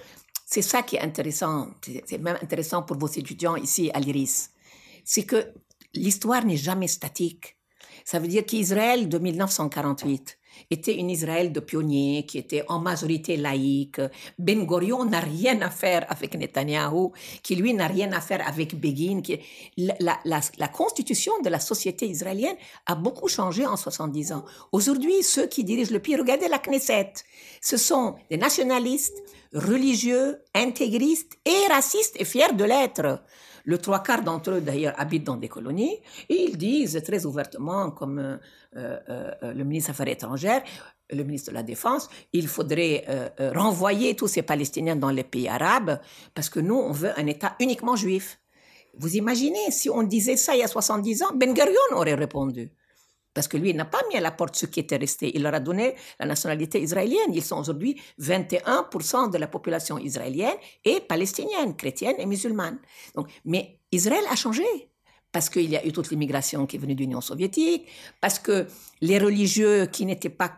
c'est 0.47 0.63
ça 0.63 0.83
qui 0.83 0.97
est 0.97 1.01
intéressant, 1.01 1.69
c'est 1.85 2.03
c'est 2.07 2.19
même 2.19 2.39
intéressant 2.43 2.83
pour 2.83 2.97
vos 2.99 3.07
étudiants 3.09 3.57
ici 3.57 3.91
à 3.95 4.01
l'IRIS, 4.01 4.51
c'est 5.05 5.23
que 5.25 5.41
l'histoire 5.95 6.45
n'est 6.45 6.57
jamais 6.57 6.89
statique. 6.89 7.57
Ça 8.05 8.19
veut 8.19 8.27
dire 8.29 8.45
qu'Israël 8.45 9.09
de 9.09 9.19
1948 9.19 10.39
était 10.71 10.97
une 10.97 11.11
Israël 11.11 11.53
de 11.53 11.61
pionniers 11.61 12.25
qui 12.27 12.39
était 12.39 12.65
en 12.69 12.79
majorité 12.79 13.37
laïque. 13.37 14.01
Ben 14.39 14.67
Gurion 14.67 15.05
n'a 15.05 15.21
rien 15.21 15.61
à 15.63 15.71
faire 15.71 16.05
avec 16.09 16.35
Netanyahou, 16.35 17.13
qui 17.43 17.57
lui 17.57 17.75
n'a 17.75 17.87
rien 17.87 18.13
à 18.13 18.21
faire 18.21 18.47
avec 18.47 18.75
Begin. 18.75 19.23
La, 19.77 20.19
la 20.25 20.69
constitution 20.69 21.33
de 21.43 21.49
la 21.49 21.61
société 21.61 22.07
israélienne 22.07 22.57
a 22.87 22.95
beaucoup 22.95 23.29
changé 23.29 23.67
en 23.67 23.77
70 23.77 24.33
ans. 24.33 24.45
Aujourd'hui, 24.73 25.23
ceux 25.23 25.47
qui 25.47 25.65
dirigent 25.65 25.93
le 25.93 26.01
pays, 26.01 26.17
regardez 26.17 26.49
la 26.49 26.59
Knesset, 26.59 27.13
ce 27.61 27.77
sont 27.77 28.15
des 28.31 28.37
nationalistes, 28.37 29.23
religieux, 29.53 30.39
intégristes 30.55 31.39
et 31.45 31.73
racistes 31.73 32.17
et 32.19 32.25
fiers 32.25 32.53
de 32.55 32.65
l'être. 32.65 33.23
Le 33.65 33.79
trois 33.79 34.03
quarts 34.03 34.23
d'entre 34.23 34.53
eux, 34.53 34.61
d'ailleurs, 34.61 34.95
habitent 34.99 35.25
dans 35.25 35.37
des 35.37 35.49
colonies 35.49 35.99
et 36.29 36.45
ils 36.49 36.57
disent 36.57 37.01
très 37.05 37.27
ouvertement, 37.27 37.91
comme 37.91 38.19
euh, 38.19 38.37
euh, 38.77 38.99
euh, 39.43 39.53
le 39.53 39.65
ministre 39.65 39.91
des 39.91 39.93
Affaires 39.93 40.13
étrangères, 40.13 40.63
le 41.11 41.25
ministre 41.25 41.51
de 41.51 41.55
la 41.55 41.63
Défense, 41.63 42.09
il 42.33 42.47
faudrait 42.47 43.05
renvoyer 43.55 44.15
tous 44.15 44.29
ces 44.29 44.43
Palestiniens 44.43 44.95
dans 44.95 45.11
les 45.11 45.25
pays 45.25 45.49
arabes 45.49 45.99
parce 46.35 46.49
que 46.49 46.61
nous, 46.61 46.77
on 46.77 46.93
veut 46.93 47.19
un 47.19 47.27
État 47.27 47.57
uniquement 47.59 47.97
juif. 47.97 48.39
Vous 48.97 49.17
imaginez, 49.17 49.71
si 49.71 49.91
on 49.91 50.05
disait 50.05 50.37
ça 50.37 50.55
il 50.55 50.61
y 50.61 50.63
a 50.63 50.69
70 50.69 51.23
ans, 51.25 51.33
Ben 51.35 51.53
Gurion 51.53 51.75
aurait 51.95 52.15
répondu. 52.15 52.71
Parce 53.33 53.47
que 53.47 53.57
lui, 53.57 53.71
il 53.71 53.77
n'a 53.77 53.85
pas 53.85 54.01
mis 54.09 54.17
à 54.17 54.21
la 54.21 54.33
porte 54.33 54.57
ceux 54.57 54.67
qui 54.67 54.81
étaient 54.81 54.97
restés. 54.97 55.31
Il 55.35 55.43
leur 55.43 55.55
a 55.55 55.61
donné 55.61 55.95
la 56.19 56.27
nationalité 56.27 56.81
israélienne. 56.81 57.33
Ils 57.33 57.45
sont 57.45 57.59
aujourd'hui 57.59 58.01
21% 58.21 59.31
de 59.31 59.39
la 59.39 59.47
population 59.47 59.99
israélienne 59.99 60.57
et 60.85 61.01
palestinienne, 61.01 61.77
chrétienne 61.77 62.17
et 62.19 62.27
musulmane. 62.27 62.79
Donc, 63.15 63.29
mais 63.45 63.79
Israël 63.93 64.25
a 64.31 64.37
changé. 64.37 64.65
Parce 65.33 65.49
qu'il 65.49 65.71
y 65.71 65.77
a 65.77 65.87
eu 65.87 65.93
toute 65.93 66.11
l'immigration 66.11 66.67
qui 66.67 66.75
est 66.75 66.79
venue 66.81 66.97
de 66.97 67.03
l'Union 67.03 67.21
soviétique, 67.21 67.87
parce 68.21 68.41
que 68.41 68.67
les 69.01 69.17
religieux 69.21 69.87
qui 69.87 70.05
n'étaient 70.05 70.29
pas 70.29 70.53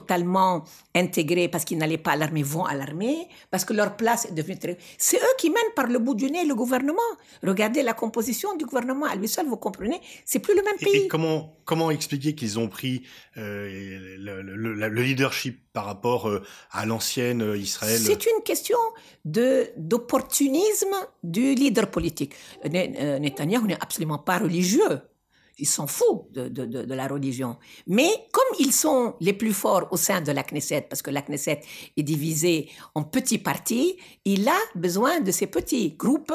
totalement 0.00 0.64
intégrés 0.94 1.48
parce 1.52 1.64
qu'ils 1.66 1.78
n'allaient 1.78 2.04
pas 2.08 2.12
à 2.12 2.16
l'armée 2.22 2.42
vont 2.42 2.64
à 2.72 2.74
l'armée, 2.80 3.16
parce 3.50 3.64
que 3.66 3.72
leur 3.80 3.90
place 3.96 4.22
est 4.28 4.34
devenue 4.40 4.58
très... 4.58 4.76
C'est 4.98 5.16
eux 5.26 5.34
qui 5.40 5.48
mènent 5.56 5.74
par 5.74 5.86
le 5.94 5.98
bout 6.04 6.14
du 6.22 6.28
nez 6.30 6.44
le 6.44 6.54
gouvernement. 6.62 7.10
Regardez 7.42 7.82
la 7.82 7.94
composition 7.94 8.48
du 8.60 8.64
gouvernement 8.66 9.06
à 9.06 9.14
lui 9.20 9.28
seul, 9.28 9.46
vous 9.46 9.56
comprenez? 9.66 9.98
C'est 10.30 10.40
plus 10.46 10.54
le 10.54 10.62
même 10.68 10.76
pays. 10.86 11.04
et 11.04 11.08
comment, 11.08 11.38
comment 11.64 11.90
expliquer 11.90 12.34
qu'ils 12.34 12.58
ont 12.58 12.68
pris 12.68 12.94
euh, 13.38 14.16
le, 14.26 14.42
le- 14.42 14.74
le- 14.74 14.88
le 14.96 15.02
leadership 15.08 15.54
par 15.72 15.84
rapport 15.86 16.28
euh, 16.28 16.42
à 16.70 16.84
l'ancienne 16.90 17.40
euh, 17.42 17.56
Israël? 17.68 17.98
C'est 18.10 18.24
une 18.32 18.42
question 18.44 18.78
de 19.24 19.48
d'opportunisme 19.76 20.94
du 21.22 21.54
leader 21.54 21.90
politique. 21.90 22.34
Ne- 22.64 23.18
Netanyahou 23.18 23.66
n'est 23.66 23.82
absolument 23.86 24.18
pas 24.18 24.38
religieux. 24.38 25.00
Il 25.58 25.66
s'en 25.66 25.86
fout 25.86 26.30
de, 26.32 26.48
de, 26.48 26.66
de, 26.66 26.82
de 26.82 26.94
la 26.94 27.08
religion. 27.08 27.56
Mais 27.86 28.10
comme 28.32 28.58
ils 28.58 28.72
sont 28.72 29.14
les 29.20 29.32
plus 29.32 29.52
forts 29.52 29.88
au 29.90 29.96
sein 29.96 30.20
de 30.20 30.32
la 30.32 30.42
Knesset, 30.42 30.82
parce 30.82 31.02
que 31.02 31.10
la 31.10 31.22
Knesset 31.22 31.60
est 31.96 32.02
divisée 32.02 32.68
en 32.94 33.02
petits 33.04 33.38
partis, 33.38 33.96
il 34.24 34.46
a 34.48 34.58
besoin 34.74 35.20
de 35.20 35.30
ces 35.30 35.46
petits 35.46 35.92
groupes 35.92 36.34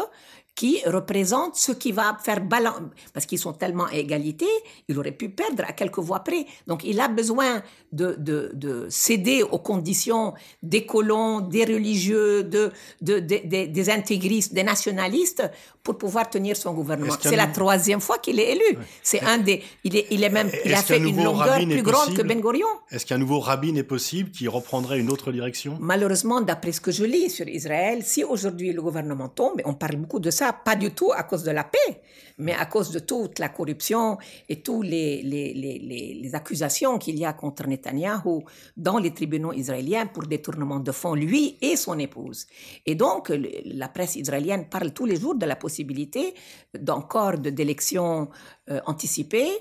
qui 0.53 0.81
représentent 0.85 1.55
ce 1.55 1.71
qui 1.71 1.91
va 1.91 2.17
faire 2.23 2.41
balance. 2.41 2.81
Parce 3.13 3.25
qu'ils 3.25 3.39
sont 3.39 3.53
tellement 3.53 3.85
à 3.85 3.93
égalité, 3.95 4.45
il 4.87 4.97
aurait 4.99 5.13
pu 5.13 5.29
perdre 5.29 5.63
à 5.67 5.71
quelques 5.73 5.99
voix 5.99 6.19
près. 6.19 6.45
Donc 6.67 6.83
il 6.83 6.99
a 6.99 7.07
besoin 7.07 7.63
de, 7.91 8.15
de, 8.19 8.51
de 8.53 8.85
céder 8.89 9.43
aux 9.43 9.59
conditions 9.59 10.33
des 10.61 10.85
colons, 10.85 11.39
des 11.39 11.63
religieux, 11.65 12.43
de, 12.43 12.71
de, 13.01 13.19
de- 13.19 13.41
de- 13.43 13.65
des 13.67 13.89
intégristes, 13.89 14.53
des 14.53 14.63
nationalistes 14.63 15.43
pour 15.83 15.97
pouvoir 15.97 16.29
tenir 16.29 16.55
son 16.55 16.73
gouvernement. 16.73 17.15
C'est 17.19 17.35
la 17.35 17.47
troisième 17.47 18.01
fois 18.01 18.19
qu'il 18.19 18.39
est 18.39 18.51
élu. 18.51 18.77
C'est 19.01 19.21
un 19.21 19.39
des. 19.39 19.63
Il 19.83 19.95
est, 19.95 20.07
il 20.11 20.23
est 20.23 20.29
même. 20.29 20.49
Il 20.65 20.73
a 20.73 20.83
fait 20.83 20.97
une 20.99 21.23
longueur 21.23 21.55
plus 21.57 21.81
grande 21.81 22.09
que 22.09 22.21
possible 22.21 22.27
Ben 22.27 22.39
Gurion. 22.41 22.67
Est-ce 22.91 23.05
qu'un 23.05 23.17
nouveau 23.17 23.39
rabbin 23.39 23.73
est 23.75 23.83
possible 23.83 24.29
qui 24.29 24.47
reprendrait 24.47 24.99
une 24.99 25.09
autre 25.09 25.31
direction? 25.31 25.77
Malheureusement, 25.79 26.39
d'après 26.41 26.71
ce 26.71 26.81
que 26.81 26.91
je 26.91 27.03
lis 27.03 27.29
sur 27.31 27.47
Israël, 27.47 28.03
si 28.03 28.23
aujourd'hui 28.23 28.73
le 28.73 28.81
gouvernement 28.81 29.27
tombe, 29.29 29.59
et 29.59 29.63
on 29.65 29.73
parle 29.73 29.95
beaucoup 29.95 30.19
de 30.19 30.29
ça, 30.29 30.50
pas 30.53 30.75
du 30.75 30.91
tout 30.91 31.11
à 31.11 31.23
cause 31.23 31.43
de 31.43 31.51
la 31.51 31.63
paix, 31.63 32.01
mais 32.37 32.53
à 32.53 32.65
cause 32.65 32.91
de 32.91 32.99
toute 32.99 33.39
la 33.39 33.49
corruption 33.49 34.17
et 34.49 34.61
toutes 34.61 34.85
les, 34.85 35.21
les, 35.21 35.53
les, 35.53 36.19
les, 36.21 36.35
accusations 36.35 36.97
qu'il 36.97 37.17
y 37.17 37.25
a 37.25 37.33
contre 37.33 37.67
Netanyahou 37.67 38.43
dans 38.75 38.97
les 38.97 39.13
tribunaux 39.13 39.53
israéliens 39.53 40.07
pour 40.07 40.23
détournement 40.27 40.79
de 40.79 40.91
fonds, 40.91 41.15
lui 41.15 41.57
et 41.61 41.75
son 41.75 41.99
épouse. 41.99 42.47
Et 42.85 42.95
donc, 42.95 43.31
la 43.65 43.89
presse 43.89 44.15
israélienne 44.15 44.67
parle 44.69 44.91
tous 44.93 45.05
les 45.05 45.17
jours 45.19 45.35
de 45.35 45.45
la 45.45 45.55
possibilité 45.55 46.33
d'encore 46.77 47.37
de- 47.37 47.49
d'élections 47.49 48.29
euh, 48.69 48.79
anticipées, 48.85 49.51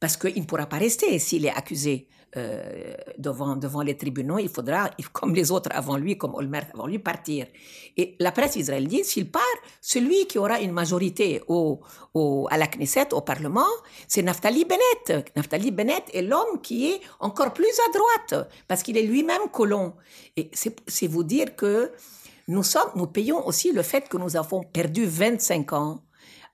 parce 0.00 0.16
qu'il 0.16 0.40
ne 0.40 0.46
pourra 0.46 0.66
pas 0.66 0.78
rester 0.78 1.18
s'il 1.18 1.46
est 1.46 1.50
accusé 1.50 2.08
euh, 2.36 2.94
devant, 3.18 3.56
devant 3.56 3.82
les 3.82 3.96
tribunaux, 3.96 4.38
il 4.38 4.48
faudra, 4.48 4.90
comme 5.12 5.34
les 5.34 5.50
autres 5.50 5.70
avant 5.72 5.96
lui, 5.96 6.16
comme 6.18 6.34
Olmert 6.34 6.66
avant 6.74 6.86
lui, 6.86 6.98
partir. 6.98 7.46
Et 7.96 8.16
la 8.20 8.32
presse 8.32 8.56
israélienne 8.56 9.04
s'il 9.04 9.30
part, 9.30 9.42
celui 9.80 10.26
qui 10.26 10.38
aura 10.38 10.60
une 10.60 10.72
majorité 10.72 11.42
au, 11.48 11.80
au, 12.14 12.46
à 12.50 12.56
la 12.56 12.66
Knesset, 12.66 13.12
au 13.12 13.20
Parlement, 13.20 13.66
c'est 14.08 14.22
Naftali 14.22 14.64
Bennett. 14.64 15.32
Naftali 15.36 15.70
Bennett 15.70 16.04
est 16.12 16.22
l'homme 16.22 16.60
qui 16.62 16.90
est 16.90 17.00
encore 17.20 17.52
plus 17.52 17.78
à 17.88 17.92
droite, 17.92 18.48
parce 18.68 18.82
qu'il 18.82 18.96
est 18.96 19.02
lui-même 19.02 19.48
colon. 19.52 19.94
Et 20.36 20.50
c'est 20.52 21.06
vous 21.06 21.24
dire 21.24 21.56
que 21.56 21.92
nous, 22.48 22.62
sommes, 22.62 22.90
nous 22.94 23.06
payons 23.06 23.46
aussi 23.46 23.72
le 23.72 23.82
fait 23.82 24.08
que 24.08 24.16
nous 24.16 24.36
avons 24.36 24.62
perdu 24.62 25.04
25 25.04 25.72
ans 25.72 26.02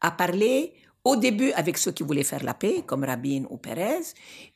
à 0.01 0.11
parler 0.11 0.75
au 1.05 1.17
début 1.17 1.53
avec 1.53 1.79
ceux 1.79 1.93
qui 1.93 2.03
voulaient 2.03 2.23
faire 2.23 2.45
la 2.45 2.55
paix, 2.55 2.83
comme 2.87 3.05
Rabin 3.05 3.45
ou 3.51 3.57
Pérez, 3.57 4.03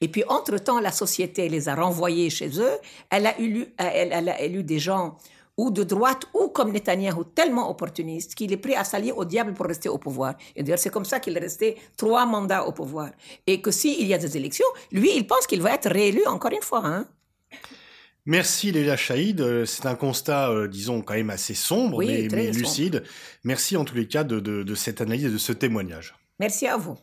et 0.00 0.08
puis 0.08 0.22
entre-temps, 0.28 0.80
la 0.80 0.92
société 0.92 1.48
les 1.48 1.68
a 1.68 1.74
renvoyés 1.74 2.30
chez 2.30 2.60
eux. 2.60 2.78
Elle 3.10 3.26
a 3.26 3.38
élu, 3.38 3.66
elle, 3.78 4.10
elle 4.12 4.28
a 4.28 4.40
élu 4.40 4.62
des 4.62 4.78
gens 4.78 5.16
ou 5.56 5.70
de 5.70 5.82
droite 5.84 6.24
ou 6.34 6.48
comme 6.48 6.72
Netanyahu, 6.72 7.24
tellement 7.34 7.70
opportuniste 7.70 8.34
qu'il 8.34 8.52
est 8.52 8.58
prêt 8.58 8.74
à 8.74 8.84
s'allier 8.84 9.12
au 9.12 9.24
diable 9.24 9.54
pour 9.54 9.66
rester 9.66 9.88
au 9.88 9.98
pouvoir. 9.98 10.34
Et 10.54 10.62
d'ailleurs, 10.62 10.78
c'est 10.78 10.90
comme 10.90 11.04
ça 11.04 11.18
qu'il 11.18 11.36
est 11.36 11.40
resté 11.40 11.76
trois 11.96 12.26
mandats 12.26 12.66
au 12.66 12.72
pouvoir. 12.72 13.10
Et 13.46 13.60
que 13.60 13.70
s'il 13.70 14.06
y 14.06 14.14
a 14.14 14.18
des 14.18 14.36
élections, 14.36 14.66
lui, 14.92 15.10
il 15.16 15.26
pense 15.26 15.46
qu'il 15.46 15.62
va 15.62 15.74
être 15.74 15.90
réélu 15.90 16.20
encore 16.26 16.52
une 16.52 16.62
fois. 16.62 16.82
Hein. 16.84 17.06
Merci 18.26 18.72
Léla 18.72 18.96
Chaïd. 18.96 19.40
Euh, 19.40 19.64
c'est 19.64 19.86
un 19.86 19.94
constat, 19.94 20.50
euh, 20.50 20.68
disons, 20.68 21.00
quand 21.00 21.14
même 21.14 21.30
assez 21.30 21.54
sombre, 21.54 22.00
mais, 22.04 22.22
lucide. 22.50 23.04
Merci 23.44 23.76
en 23.76 23.84
tous 23.84 23.94
les 23.94 24.08
cas 24.08 24.24
de, 24.24 24.40
de 24.40 24.74
cette 24.74 25.00
analyse 25.00 25.26
et 25.26 25.30
de 25.30 25.38
ce 25.38 25.52
témoignage. 25.52 26.14
Merci 26.38 26.66
à 26.66 26.76
vous. 26.76 26.96